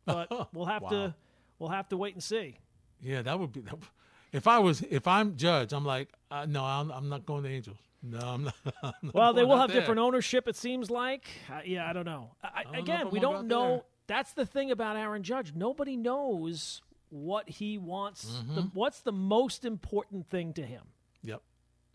[0.06, 0.90] but we'll have Wow.
[0.90, 1.16] to
[1.60, 2.58] we'll have to wait and see.
[3.00, 3.62] Yeah, that would be.
[3.62, 3.90] That, would-
[4.36, 7.50] if I was, if I'm judge, I'm like, uh, no, I'm, I'm not going to
[7.50, 7.78] Angels.
[8.04, 8.56] No, I'm not.
[8.84, 9.80] I'm not Well, they will have there.
[9.80, 10.48] different ownership.
[10.48, 11.26] It seems like.
[11.52, 12.32] Uh, yeah, I don't know.
[12.44, 13.68] I, don't again, I we don't know.
[13.70, 13.82] there.
[14.08, 15.54] That's the thing about Aaron Judge.
[15.56, 18.26] Nobody knows what he wants.
[18.26, 18.56] Mm-hmm.
[18.56, 20.84] The, what's the most important thing to him?
[21.24, 21.42] Yep.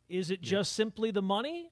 [0.09, 1.70] Is it just simply the money?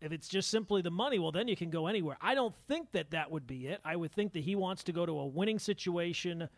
[0.00, 2.16] If it's just simply the money, well, then you can go anywhere.
[2.20, 3.80] I don't think that that would be it.
[3.84, 6.48] I would think that he wants to go to a winning situation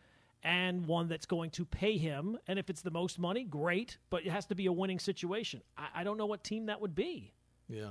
[0.42, 2.38] and one that's going to pay him.
[2.46, 5.62] And if it's the most money, great, but it has to be a winning situation.
[5.76, 7.32] I, I don't know what team that would be.
[7.68, 7.90] Yeah.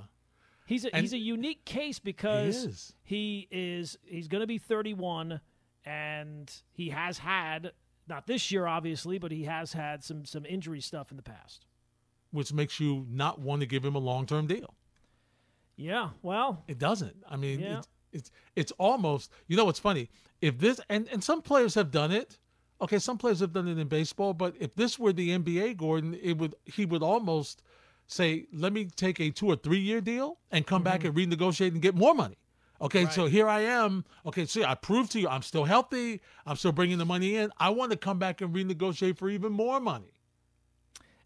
[0.65, 2.93] He's a, And- he's a unique case because He is.
[3.03, 5.39] he is he's going to be 31
[5.85, 7.71] and he has had
[8.09, 11.65] not this year obviously, but he has had some some injury stuff in the past.
[12.31, 14.73] Which makes you not want to give him a long term deal.
[15.75, 17.15] Yeah, well, It doesn't.
[17.29, 17.81] I mean, Yeah.
[18.17, 19.31] It's, it's almost.
[19.47, 20.09] You know what's funny?
[20.41, 22.37] If this and and some players have done it.
[22.79, 26.15] Okay, some players have done it in baseball, but if this were the NBA, Gordon,
[26.21, 27.63] it would he would almost
[28.05, 31.17] say, "Let me take a two or three year deal and come back mm-hmm.
[31.17, 32.37] and renegotiate and get more money."
[32.79, 34.05] Okay, so here I am.
[34.25, 36.21] Okay, see, I proved to you I'm still healthy.
[36.45, 37.51] I'm still bringing the money in.
[37.57, 40.11] I want to come back and renegotiate for even more money.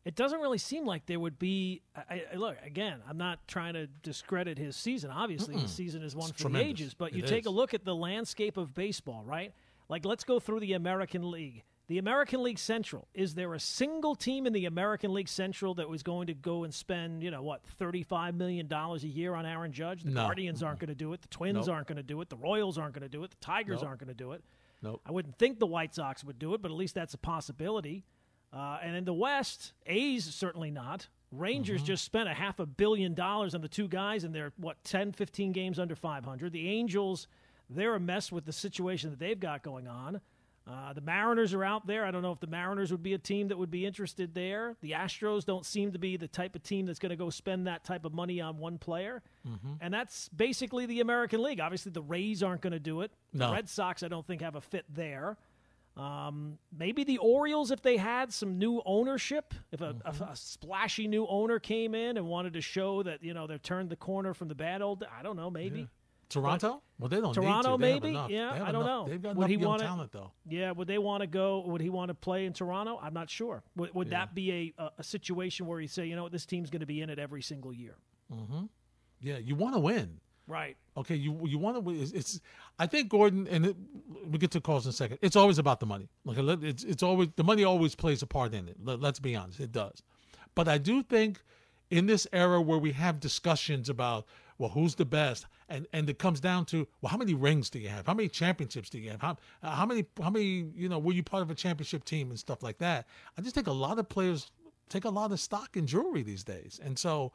[0.06, 1.82] It doesn't really seem like there would be.
[1.96, 3.00] I, I, look again.
[3.08, 5.12] I'm not trying to discredit his season.
[5.12, 6.94] Obviously, the season is one It's for the ages.
[6.94, 9.54] But It you take a look at the landscape of baseball, right?
[9.90, 11.64] Like, let's go through the American League.
[11.88, 13.10] The American League Central.
[13.14, 16.64] Is there a single team in the American League Central that was going to go
[16.64, 20.04] and spend, you know, what, thirty-five million dollars a year on Aaron Judge?
[20.04, 20.22] The No.
[20.24, 21.22] Guardians aren't going to do it.
[21.22, 21.76] The Twins Nope.
[21.76, 22.30] aren't going to do it.
[22.30, 23.32] The Royals aren't going to do it.
[23.32, 23.90] The Tigers Nope.
[23.90, 24.42] aren't going to do it.
[24.82, 25.02] Nope.
[25.06, 28.06] I wouldn't think the White Sox would do it, but at least that's a possibility.
[28.54, 31.08] Uh, and in the West, A's certainly not.
[31.32, 34.84] Rangers just spent a half a billion dollars on the two guys, and they're, what,
[34.84, 36.52] 10, 15 games under 500.
[36.52, 37.28] The Angels,
[37.70, 40.20] they're a mess with the situation that they've got going on.
[40.70, 42.06] Uh, the Mariners are out there.
[42.06, 44.76] I don't know if the Mariners would be a team that would be interested there.
[44.82, 47.66] The Astros don't seem to be the type of team that's going to go spend
[47.68, 49.24] that type of money on one player.
[49.82, 51.60] And that's basically the American League.
[51.60, 53.12] Obviously, the Rays aren't going to do it.
[53.34, 55.38] The Red Sox, I don't think, have a fit there.
[55.97, 61.08] Um, maybe the Orioles, if they had some new ownership, if a, a, a splashy
[61.08, 64.34] new owner came in and wanted to show that you know they've turned the corner
[64.34, 65.89] from the bad old, I don't know, maybe.
[66.30, 66.82] Toronto?
[66.97, 67.82] Well, they don't need Toronto, to.
[67.82, 68.34] They maybe?
[68.34, 69.06] Yeah, I don't enough- know.
[69.10, 70.32] They've got Would he young wanna- talent, though.
[70.47, 71.60] Yeah, would they want to go?
[71.67, 72.97] Would he want to play in Toronto?
[73.01, 73.63] I'm not sure.
[73.75, 76.69] Would, would that be a, a, situation where you say, you know what, this team's
[76.69, 77.95] going to be in it every single year?
[79.19, 80.21] Yeah, you want to win.
[80.47, 80.75] Right.
[80.97, 81.91] Okay, you you want to.
[81.91, 82.41] It's, it's
[82.80, 83.75] I think Gordon and it,
[84.30, 85.19] we get to calls in a second.
[85.21, 86.10] It's always about the money.
[86.27, 88.77] Okay, it's it's always the money always plays a part in it.
[88.84, 90.01] Let, let's be honest, it does.
[90.56, 91.41] But I do think
[91.89, 94.25] in this era where we have discussions about
[94.58, 97.80] well who's the best and and it comes down to well how many rings do
[97.80, 100.99] you have how many championships do you have how how many how many you know
[100.99, 103.71] were you part of a championship team and stuff like that i just think a
[103.71, 104.51] lot of players
[104.91, 107.32] take a lot of stock in jewelry these days, and so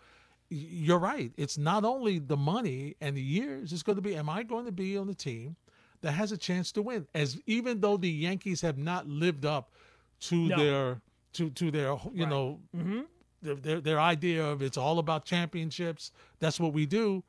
[0.48, 1.32] you're right.
[1.36, 3.72] It's not only the money and the years.
[3.72, 5.56] It's going to be, am I going to be on the team
[6.02, 7.06] that has a chance to win?
[7.14, 9.72] As even though the Yankees have not lived up
[10.20, 10.56] to No.
[10.56, 11.00] their
[11.34, 12.28] to to their you Right.
[12.28, 13.00] know mm-hmm.
[13.42, 16.12] their, their their idea of it's all about championships.
[16.38, 17.24] That's what we do.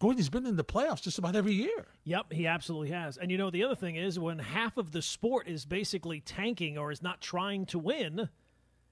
[0.00, 1.86] Gordon's been in the playoffs just about every year.
[2.02, 3.16] Yep, he absolutely has.
[3.16, 6.76] And you know, the other thing is when half of the sport is basically tanking
[6.76, 8.28] or is not trying to win,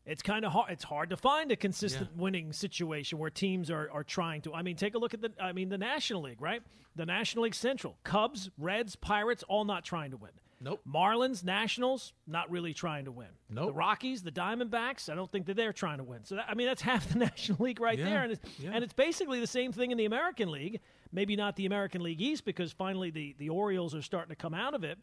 [0.04, 0.70] it's kind of hard.
[0.70, 4.54] It's hard to find a consistent winning situation where teams are, are trying to.
[4.54, 5.32] I mean, take a look at the.
[5.40, 6.62] I mean, the National League, right?
[6.96, 10.32] The National League Central, Cubs, Reds, Pirates, all not trying to win.
[10.60, 10.80] Nope.
[10.88, 13.28] Marlins, Nationals, not really trying to win.
[13.50, 13.68] Nope.
[13.68, 16.24] The Rockies, the Diamondbacks, I don't think that they're trying to win.
[16.24, 18.70] So that, I mean, that's half the National League right Yeah, there, and it's, yeah.
[18.72, 20.80] and it's basically the same thing in the American League.
[21.10, 24.54] Maybe not the American League East because finally the the Orioles are starting to come
[24.54, 24.98] out of it.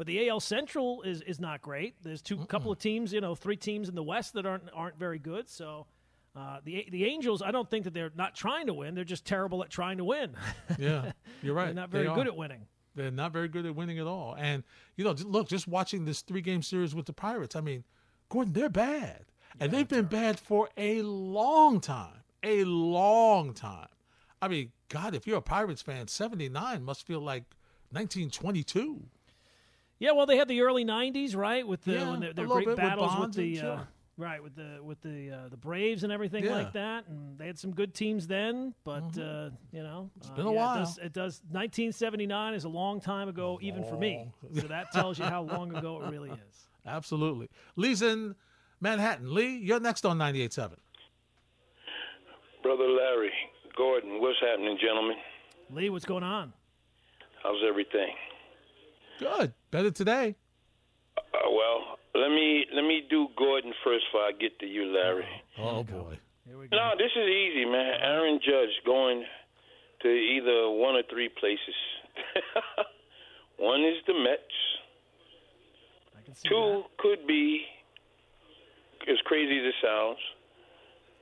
[0.00, 1.94] But the AL Central is is not great.
[2.02, 4.98] There's two couple of teams, you know, three teams in the West that aren't aren't
[4.98, 5.46] very good.
[5.50, 5.86] So.
[6.34, 8.94] Uh, the the Angels, I don't think that they're not trying to win.
[8.94, 10.36] They're just terrible at trying to win.
[10.78, 11.66] Yeah, you're right.
[11.66, 12.66] they're not They very good at winning.
[12.94, 14.36] They're not very good at winning at all.
[14.38, 14.62] And
[14.96, 17.54] you know, look, just watching this three game series with the Pirates.
[17.54, 17.84] I mean,
[18.30, 19.26] Gordon, they're bad,
[19.58, 23.88] and they've been bad for a long time, a long time.
[24.40, 27.44] I mean, God, if you're a Pirates fan, seventy nine must feel like
[27.90, 29.02] 1922.
[30.00, 31.66] Yeah, well, they had the early '90s, right?
[31.66, 33.78] With the Yeah, when their, their great bit battles with, Bonds and- the uh,
[34.16, 36.52] right with the with the uh, the Braves and everything Yeah.
[36.56, 38.74] like that, and they had some good teams then.
[38.82, 40.36] But uh, you know, it's Mm-hmm.
[40.36, 40.76] been a while.
[40.76, 41.42] It does, it does.
[41.50, 44.32] 1979 is a long time ago, even for me.
[44.54, 46.66] So that tells you how long ago it really is.
[46.86, 47.48] Absolutely.
[47.76, 48.34] Lee's in
[48.80, 49.34] Manhattan.
[49.34, 50.76] Lee, you're next on 98.7.
[52.62, 53.30] Brother Larry,
[53.76, 55.16] Gordon, what's happening, gentlemen?
[55.70, 56.52] Lee, what's going on?
[57.42, 58.10] How's everything?
[59.20, 59.52] Good.
[59.70, 60.34] Better today.
[61.18, 65.28] Uh, well, let me let me do Gordon first before I get to you, Larry.
[65.58, 66.18] Oh, boy.
[66.46, 66.76] Here we go.
[66.76, 68.00] No, this is easy, man.
[68.00, 69.24] Aaron Judge going
[70.02, 71.76] to either one or three places.
[73.58, 74.40] one is the Mets.
[76.16, 77.60] I can see Two could be,
[79.06, 80.18] as crazy as it sounds,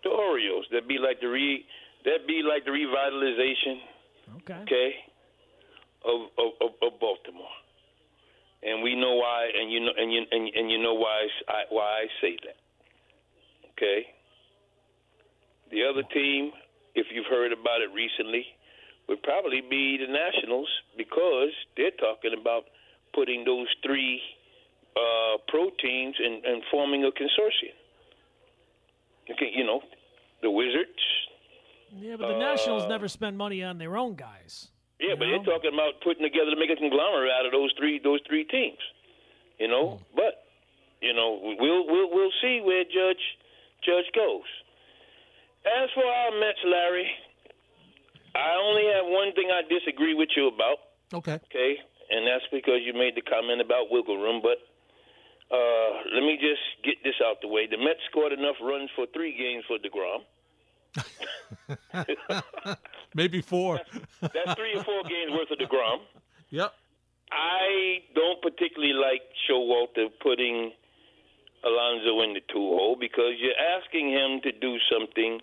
[0.05, 0.67] the Orioles.
[0.71, 1.65] That'd be like the re,
[2.05, 3.81] that'd be like the revitalization.
[4.37, 4.63] Okay.
[4.63, 4.91] okay,
[6.05, 7.49] of, of, of, of Baltimore,
[8.63, 11.63] and we know why, and you know, and you and, and you know why I,
[11.71, 12.57] why I say that.
[13.73, 14.07] Okay.
[15.71, 16.51] The other team,
[16.95, 18.45] if you've heard about it recently,
[19.09, 22.65] would probably be the Nationals because they're talking about
[23.15, 24.21] putting those three
[24.97, 27.77] uh, pro teams and, and forming a consortium.
[29.31, 29.81] Okay, you know,
[30.43, 31.05] the Wizards,
[31.95, 34.69] Yeah, but the Nationals never spend money on their own guys.
[35.01, 35.39] Yeah, but know?
[35.39, 38.45] they're talking about putting together to make a conglomerate out of those three those three
[38.45, 38.83] teams.
[39.59, 40.47] You know, but
[41.01, 43.23] you know we'll we'll we'll see where Judge
[43.87, 44.47] Judge goes.
[45.67, 47.07] As for our Mets, Larry,
[48.35, 50.79] I only have one thing I disagree with you about.
[51.15, 51.39] Okay.
[51.47, 51.79] Okay,
[52.11, 54.43] and that's because you made the comment about wiggle room.
[54.43, 54.59] But
[55.55, 59.07] uh, let me just get this out the way: the Mets scored enough runs for
[59.15, 60.27] three games for Degrom.
[63.19, 63.83] Maybe four.
[64.23, 66.07] That's three or four games worth of Degrom.
[66.51, 66.71] yep.
[67.35, 70.71] I don't particularly like Showalter putting
[71.67, 75.41] Alonso in the two hole because you're asking him to do something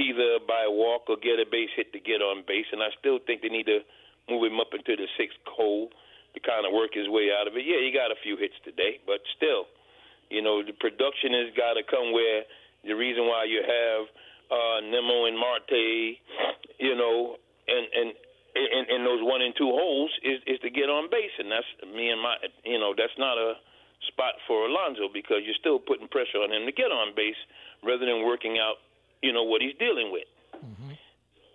[0.00, 3.20] either by walk or get a base hit to get on base, and I still
[3.20, 3.84] think they need to
[4.32, 5.92] move him up into the sixth hole
[6.32, 7.68] to kind of work his way out of it.
[7.68, 9.68] Yeah, he got a few hits today, but still,
[10.32, 12.48] you know, the production has got to come where
[12.88, 14.08] the reason why you have
[14.52, 16.20] uh, Nimmo and Marte,
[16.78, 17.36] you know,
[17.68, 18.08] and and
[18.54, 21.66] in, in those one and two holes is is to get on base, and that's
[21.88, 23.54] me and my, you know, that's not a
[24.12, 27.38] spot for Alonso because you're still putting pressure on him to get on base
[27.82, 28.76] rather than working out,
[29.22, 30.28] you know, what he's dealing with.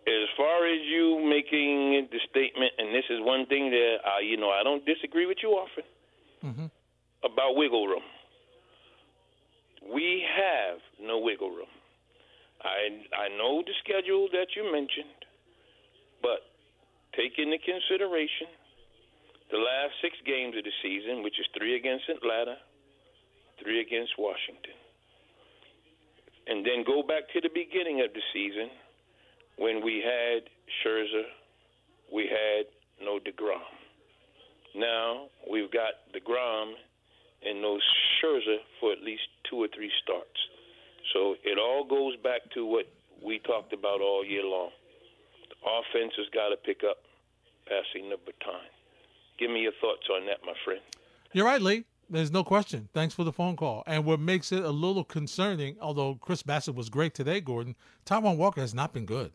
[0.07, 4.37] As far as you making the statement, and this is one thing that I, you
[4.37, 5.83] know, I don't disagree with you often
[7.23, 8.03] about wiggle room.
[9.93, 11.67] We have no wiggle room.
[12.63, 15.25] I I know the schedule that you mentioned,
[16.21, 16.41] but
[17.15, 18.47] take into consideration
[19.51, 22.57] the last six games of the season, which is three against Atlanta,
[23.63, 24.75] three against Washington,
[26.47, 28.69] and then go back to the beginning of the season
[29.57, 30.43] when we had
[30.81, 31.25] Scherzer,
[32.13, 32.65] we had
[33.01, 33.61] no Degrom.
[34.75, 36.73] Now we've got Degrom
[37.43, 37.79] and no
[38.19, 40.39] Scherzer for at least two or three starts.
[41.13, 42.85] So it all goes back to what
[43.23, 44.69] we talked about all year long.
[45.49, 46.97] The offense has got to pick up
[47.65, 48.61] passing the baton.
[49.39, 50.81] Give me your thoughts on that, my friend.
[51.33, 51.85] You're right, Lee.
[52.09, 52.87] There's no question.
[52.93, 53.83] Thanks for the phone call.
[53.85, 58.37] And what makes it a little concerning, although Chris Bassitt was great today, Gordon, Taijuan
[58.37, 59.31] Walker has not been good.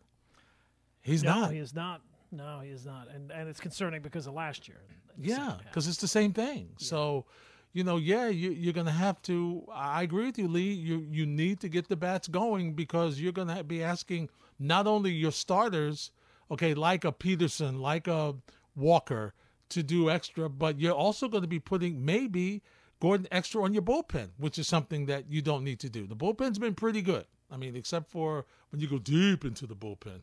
[1.03, 1.53] He's no, not.
[1.53, 2.01] he is not.
[2.31, 3.09] No, he is not.
[3.15, 4.81] And and it's concerning because of last year.
[5.19, 6.71] Yeah, because it's the same thing.
[6.79, 6.87] Yeah.
[6.87, 7.27] So,
[7.73, 9.65] you know, yeah, you, you're going to have to.
[9.73, 10.73] I agree with you, Lee.
[10.73, 14.87] You you need to get the bats going because you're going to be asking not
[14.87, 16.11] only your starters,
[16.51, 18.35] okay, like a Peterson, like a
[18.77, 19.35] Walker,
[19.71, 22.63] to do extra, but you're also going to be putting maybe
[23.01, 26.07] Gordon extra on your bullpen, which is something that you don't need to do.
[26.07, 27.25] The bullpen's been pretty good.
[27.51, 30.23] I mean, except for when you go deep into the bullpen,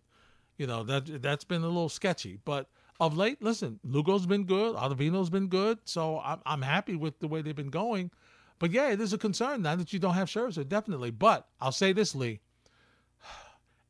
[0.58, 2.38] you know that that's been a little sketchy.
[2.46, 2.70] But
[3.00, 7.28] of late, listen, Lugo's been good, Ottavino's been good, so I'm I'm happy with the
[7.28, 8.12] way they've been going.
[8.60, 11.12] But yeah, it is a concern now that you don't have Scherzer, definitely.
[11.12, 12.40] But I'll say this, Lee.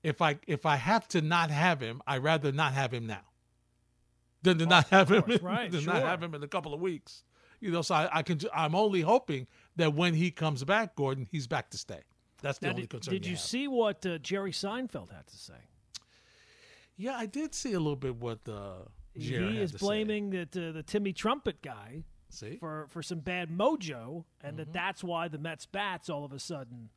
[0.02, 3.26] If I if I have to not have him, I'd rather not have him now
[4.44, 5.94] than to oh, not have him, in, right, than sure.
[5.94, 7.24] not have him in a couple of weeks.
[7.60, 8.40] You know, so I, I, can.
[8.54, 12.00] I'm only hoping that when he comes back, Gordon, he's back to stay.
[12.42, 13.14] That's the now, only did, concern.
[13.14, 13.42] Did you, have.
[13.42, 15.54] see what uh, Jerry Seinfeld had to say?
[16.96, 18.86] Yeah, I did see a little bit what uh,
[19.20, 22.58] Jerry he is blaming that uh, the Timmy Trumpet guy see?
[22.58, 24.58] for for some bad mojo, and mm-hmm.
[24.58, 26.90] that that's why the Mets bats all of a sudden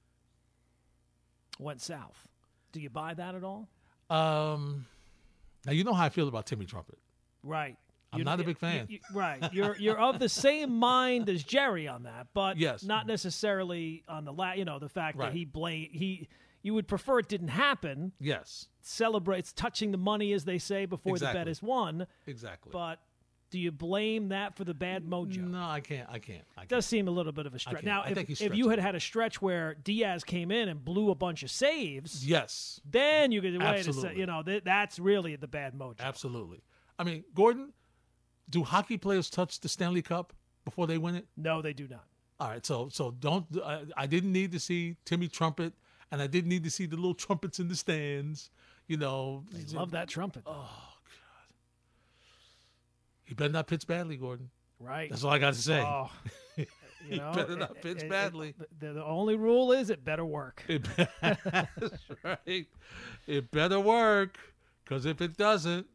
[1.59, 2.29] went south.
[2.73, 3.69] Do you buy that at all?
[4.11, 4.87] Um,
[5.67, 6.99] now you know how I feel about Timmy Trumpet.
[7.43, 7.77] Right.
[8.13, 8.87] I'm you, not a big fan.
[8.89, 9.53] You, you, right.
[9.53, 12.85] You're you're of the same mind as Jerry on that, but yes.
[12.85, 15.27] not necessarily on the la- you know the fact right.
[15.27, 16.29] that he blame he
[16.63, 18.13] you would prefer it didn't happen.
[18.19, 18.69] Yes.
[18.81, 21.39] Celebrates touching the money as they say before exactly.
[21.39, 22.07] the bet is won.
[22.27, 22.71] Exactly.
[22.73, 23.01] But
[23.51, 25.47] do you blame that for the bad mojo?
[25.47, 26.09] No, I can't.
[26.11, 26.43] I can't.
[26.57, 26.71] I can't.
[26.71, 27.85] Does seem a little bit of a stretch.
[27.85, 31.15] Now, if, if you had had a stretch where Diaz came in and blew a
[31.15, 35.49] bunch of saves, yes, then you could wait a You know, th- that's really the
[35.49, 36.01] bad mojo.
[36.01, 36.63] Absolutely.
[36.99, 37.75] I mean, Gordon,
[38.49, 40.33] do hockey players touch the Stanley Cup
[40.65, 41.27] before they win it?
[41.37, 42.07] No, they do not.
[42.41, 43.45] All right, so so don't.
[43.63, 45.75] Uh, I didn't need to see Timmy Trumpet,
[46.13, 48.51] and I didn't need to see the little trumpets in the stands.
[48.87, 50.43] You know, they love that trumpet.
[50.47, 51.55] Oh God,
[53.25, 54.51] he better not pitch badly, Gordon.
[54.79, 55.09] Right.
[55.11, 55.81] That's all I got to say.
[55.81, 56.11] Oh,
[56.59, 56.67] you
[57.09, 58.55] he know, better not it, pitch it, badly.
[58.61, 60.63] It, the, the, only rule is it better work.
[60.69, 60.87] It,
[61.23, 62.67] that's right.
[63.27, 64.39] It better work,
[64.85, 65.87] because if it doesn't,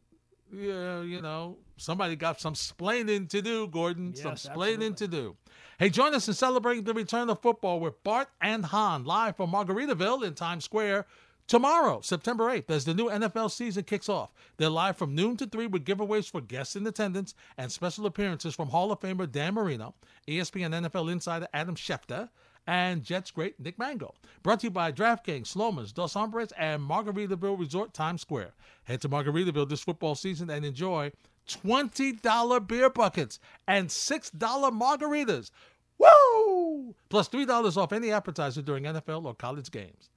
[0.52, 4.12] yeah, you know, somebody got some splaining to do, Gordon.
[4.14, 5.36] Yes, some splaining to do.
[5.78, 9.52] Hey, join us in celebrating the return of football with Bart and Hahn live from
[9.52, 11.06] Margaritaville in Times Square
[11.46, 14.32] tomorrow, September 8th, as the new NFL season kicks off.
[14.56, 18.54] They're live from noon to 3 with giveaways for guests in attendance and special appearances
[18.54, 19.94] from Hall of Famer Dan Marino,
[20.28, 22.28] ESPN NFL insider Adam Schefter,
[22.68, 24.18] and Jets great Nick Mangold.
[24.42, 28.52] Brought to you by DraftKings, Slomin's, Dos Hombres, and Margaritaville Resort Times Square.
[28.84, 31.10] Head to Margaritaville this football season and enjoy
[31.48, 35.50] $20 beer buckets and $6 margaritas.
[35.96, 36.94] Woo!
[37.08, 40.10] Plus $3 off any appetizer during NFL or college games.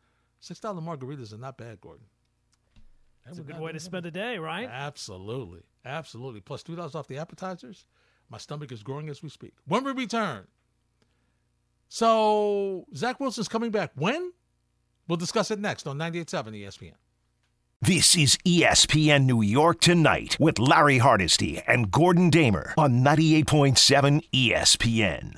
[0.43, 2.06] $6 margaritas are not bad, Gordon.
[3.26, 4.68] That's a good way to spend a day, right?
[4.70, 5.62] Absolutely.
[5.86, 6.41] Absolutely.
[6.41, 7.86] Plus $2 off the appetizers.
[8.30, 9.54] My stomach is growing as we speak.
[9.68, 10.47] When we return,
[11.92, 13.92] so Zach Wilson's coming back.
[13.96, 14.32] When?
[15.10, 16.94] We'll discuss it next on 98.7 ESPN.
[17.82, 25.34] This is ESPN New York Tonight with Larry Hardesty and Gordon Damer on 98.7 ESPN.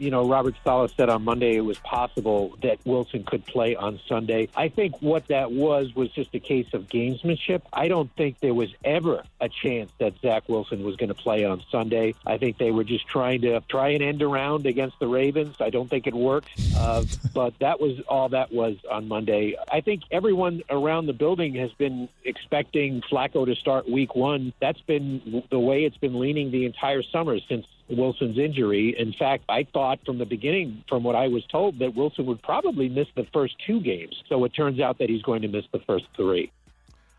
[0.00, 4.00] You know, Robert Saleh said on Monday it was possible that Wilson could play on
[4.08, 4.48] Sunday.
[4.56, 7.60] I think what that was was just a case of gamesmanship.
[7.70, 11.44] I don't think there was ever a chance that Zach Wilson was going to play
[11.44, 12.14] on Sunday.
[12.24, 15.56] I think they were just trying to try and end around against the Ravens.
[15.60, 16.48] I don't think it worked,
[16.78, 19.54] uh, but that was all that was on Monday.
[19.70, 24.54] I think everyone around the building has been expecting Flacco to start week one.
[24.60, 28.94] That's been the way it's been leaning the entire summer since Wilson's injury.
[28.98, 32.42] In fact, I thought from the beginning, from what I was told, that Wilson would
[32.42, 34.22] probably miss the first two games.
[34.28, 36.52] So it turns out that he's going to miss the first three.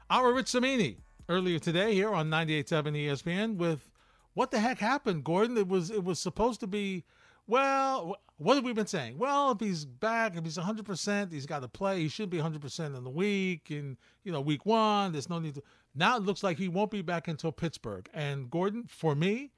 [0.10, 0.98] Our Rich Cimini
[1.30, 3.90] earlier today here on 98.7 ESPN with
[4.34, 5.58] what the heck happened, Gordon?
[5.58, 7.04] It was it was supposed to be,
[7.48, 9.18] well, what have we been saying?
[9.18, 12.00] Well, if he's back, if he's 100%, he's got to play.
[12.00, 13.70] He should be 100% in the week.
[13.70, 15.64] And, you know, week one, there's no need to.
[15.94, 18.10] Now it looks like he won't be back until Pittsburgh.
[18.14, 19.52] And Gordon, for me,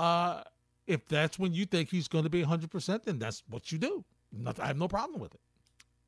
[0.00, 0.42] uh,
[0.86, 4.04] if that's when you think he's going to be 100%, then that's what you do.
[4.32, 5.40] Not, I have no problem with it.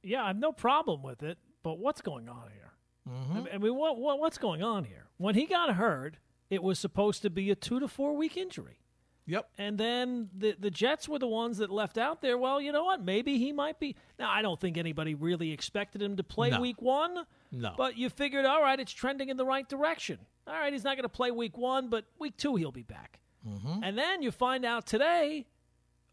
[0.03, 1.39] Yeah, I have no problem with it.
[1.63, 2.73] But what's going on here?
[3.09, 3.55] Mm-hmm.
[3.55, 5.07] I mean, what, what what's going on here?
[5.19, 6.17] When he got hurt,
[6.49, 8.79] it was supposed to be a two to four week injury.
[9.27, 9.49] Yep.
[9.59, 12.39] And then the the Jets were the ones that left out there.
[12.39, 13.03] Well, you know what?
[13.05, 13.95] Maybe he might be.
[14.19, 16.61] Now, I don't think anybody really expected him to play No.
[16.61, 17.25] week one.
[17.53, 17.75] No.
[17.77, 20.19] But you figured, all right, it's trending in the right direction.
[20.47, 23.21] All right, he's not going to play week one, but week two he'll be back.
[23.49, 23.83] Mm-hmm.
[23.83, 25.47] And then you find out today,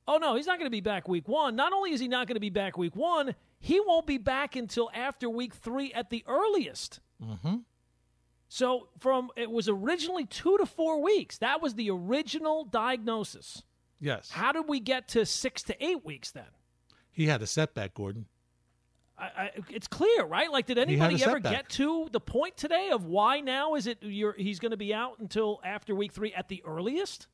[0.07, 1.55] oh no, he's not going to be back week one.
[1.55, 4.55] Not only is he not going to be back week one, he won't be back
[4.55, 6.99] until after week three at the earliest.
[7.23, 7.57] Mm-hmm.
[8.49, 11.38] So from it was originally two to four weeks.
[11.39, 13.63] That was the original diagnosis.
[13.99, 14.30] Yes.
[14.32, 16.45] How did we get to six to eight weeks then?
[17.11, 18.28] He had a setback, Gordon.
[19.20, 20.51] I, I, it's clear, right?
[20.51, 24.59] Like, did anybody ever get to the point today of why now is it he's
[24.59, 27.28] going to be out until after week three at the earliest?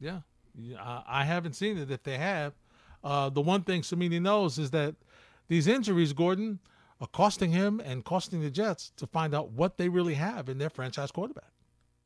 [0.00, 0.20] Yeah,
[0.58, 1.90] yeah I haven't seen it.
[1.90, 2.54] If they have,
[3.04, 4.94] uh, the one thing Cimini knows is that
[5.48, 6.58] these injuries, Gordon,
[7.00, 10.56] are costing him and costing the Jets to find out what they really have in
[10.56, 11.52] their franchise quarterback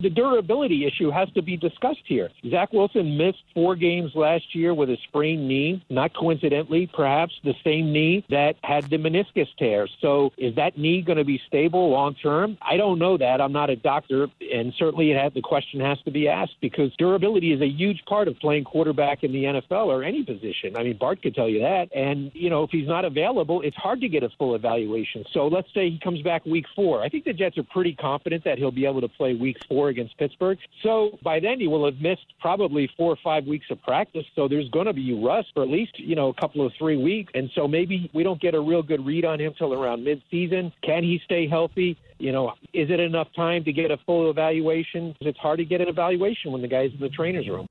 [0.01, 2.31] the durability issue has to be discussed here.
[2.49, 7.55] Zach Wilson missed four games last year with a sprained knee, not coincidentally, perhaps the
[7.63, 9.87] same knee that had the meniscus tear.
[10.01, 12.57] So is that knee going to be stable long term?
[12.63, 13.41] I don't know that.
[13.41, 17.53] I'm not a doctor, and certainly had, the question has to be asked because durability
[17.53, 20.77] is a huge part of playing quarterback in the NFL or any position.
[20.77, 21.89] I mean, Bart could tell you that.
[21.95, 25.25] And, you know, if he's not available, it's hard to get a full evaluation.
[25.33, 27.03] So let's say he comes back week four.
[27.03, 29.90] I think the Jets are pretty confident that he'll be able to play week four
[29.91, 30.59] against Pittsburgh.
[30.83, 34.25] So by then, you will have missed probably four or five weeks of practice.
[34.35, 36.97] So there's going to be rust for at least, you know, a couple of three
[36.97, 37.31] weeks.
[37.35, 40.73] And so maybe we don't get a real good read on him till around midseason.
[40.83, 41.97] Can he stay healthy?
[42.19, 45.15] You know, is it enough time to get a full evaluation?
[45.21, 47.67] It's hard to get an evaluation when the guy's in the trainer's room.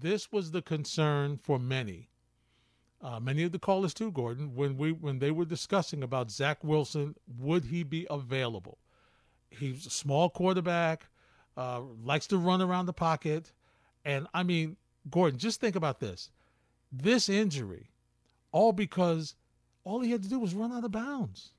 [0.00, 2.08] This was the concern for many.
[3.00, 6.64] Uh, many of the callers too, Gordon, when we when they were discussing about Zach
[6.64, 8.78] Wilson, would he be available?
[9.50, 11.06] He's a small quarterback,
[11.56, 13.52] uh, likes to run around the pocket.
[14.04, 14.76] And I mean,
[15.10, 16.30] Gordon, just think about this.
[16.90, 17.90] This injury,
[18.52, 19.34] all because
[19.84, 21.52] all he had to do was run out of bounds.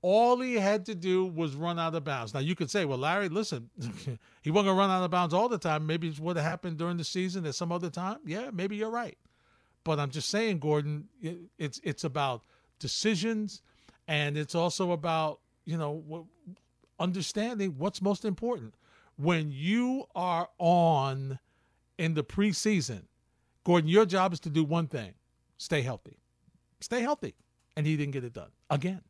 [0.00, 2.34] All he had to do was run out of bounds.
[2.34, 3.70] Now you could say, well, Larry, listen,
[4.42, 5.86] he wasn't gonna run out of bounds all the time.
[5.86, 8.18] Maybe it's what happened during the season at some other time.
[8.24, 9.16] Yeah, maybe you're right.
[9.84, 11.08] But I'm just saying, Gordon,
[11.58, 12.42] it's it's about
[12.78, 13.62] decisions,
[14.08, 16.26] and it's also about you know
[17.02, 18.74] understanding what's most important.
[19.16, 21.38] When you are on
[21.98, 23.02] in the preseason,
[23.64, 25.14] Gordon, your job is to do one thing
[25.58, 26.18] stay healthy.
[26.80, 27.34] Stay healthy.
[27.76, 29.02] And he didn't get it done again.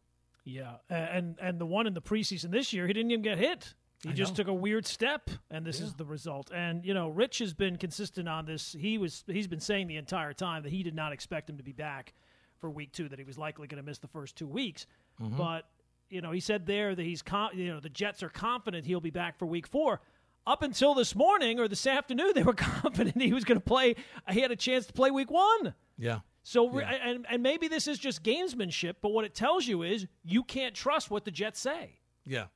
[0.44, 0.74] Yeah.
[0.90, 3.74] And and the one in the preseason this year, he didn't even get hit.
[4.02, 4.36] He I just know.
[4.36, 5.86] took a weird step, and this yeah.
[5.86, 6.50] is the result.
[6.52, 8.74] And you know, Rich has been consistent on this.
[8.78, 11.62] He was he's been saying the entire time that he did not expect him to
[11.62, 12.12] be back
[12.58, 13.08] for week two.
[13.08, 14.86] That he was likely going to miss the first two weeks.
[15.20, 15.36] Mm-hmm.
[15.36, 15.68] But
[16.12, 17.22] you know, he said there that he's,
[17.54, 20.00] you know, the Jets are confident he'll be back for Week Four.
[20.46, 23.96] Up until this morning or this afternoon, they were confident he was going to play.
[24.30, 25.74] He had a chance to play Week One.
[25.96, 26.20] Yeah.
[26.44, 26.90] So, yeah.
[26.90, 30.74] and and maybe this is just gamesmanship, but what it tells you is you can't
[30.74, 32.00] trust what the Jets say.
[32.26, 32.46] Yeah,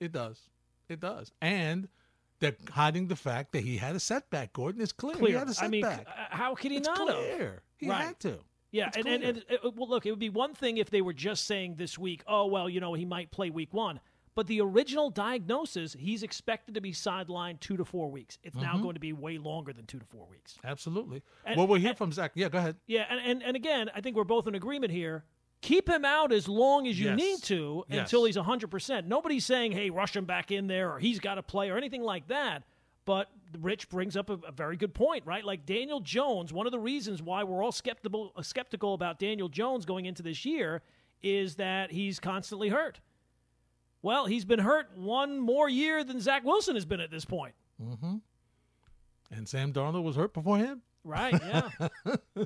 [0.00, 0.50] it does.
[0.88, 1.88] It does, and
[2.40, 4.52] they're hiding the fact that he had a setback.
[4.52, 5.14] Gordon is clear.
[5.14, 5.28] clear.
[5.28, 5.70] He had a setback.
[5.70, 7.38] I mean, uh, how could he it's not clear.
[7.38, 7.60] Have?
[7.76, 8.04] He right.
[8.04, 8.38] had to.
[8.76, 11.14] Yeah, and, and, and, uh, well, look, it would be one thing if they were
[11.14, 14.00] just saying this week, oh, well, you know, he might play week one.
[14.34, 18.36] But the original diagnosis, he's expected to be sidelined two to four weeks.
[18.42, 18.66] It's mm-hmm.
[18.66, 20.58] now going to be way longer than two to four weeks.
[20.62, 21.22] Absolutely.
[21.46, 22.32] And, well, we'll hear and, from Zach.
[22.34, 22.76] Yeah, go ahead.
[22.86, 25.24] Yeah, and, and, and again, I think we're both in agreement here.
[25.62, 27.16] Keep him out as long as you yes.
[27.16, 28.00] need to yes.
[28.00, 29.06] until he's 100%.
[29.06, 32.02] Nobody's saying, hey, rush him back in there or he's got to play or anything
[32.02, 32.62] like that.
[33.06, 35.44] But Rich brings up a, a, very good point, right?
[35.44, 39.48] Like Daniel Jones, one of the reasons why we're all skeptical uh, skeptical about Daniel
[39.48, 40.82] Jones going into this year
[41.22, 43.00] is that he's constantly hurt.
[44.02, 47.54] Well, he's been hurt one more year than Zach Wilson has been at this point.
[47.82, 48.16] Mm-hmm.
[49.30, 50.82] And Sam Darnold was hurt before him.
[51.02, 51.70] Right, yeah.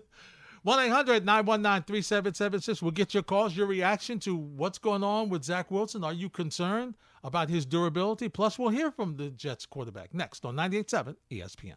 [0.63, 2.83] 1 800 919 3776.
[2.83, 6.05] We'll get your calls, your reaction to what's going on with Zach Wilson.
[6.05, 8.29] Are you concerned about his durability?
[8.29, 11.77] Plus, we'll hear from the Jets quarterback next on 98.7 ESPN.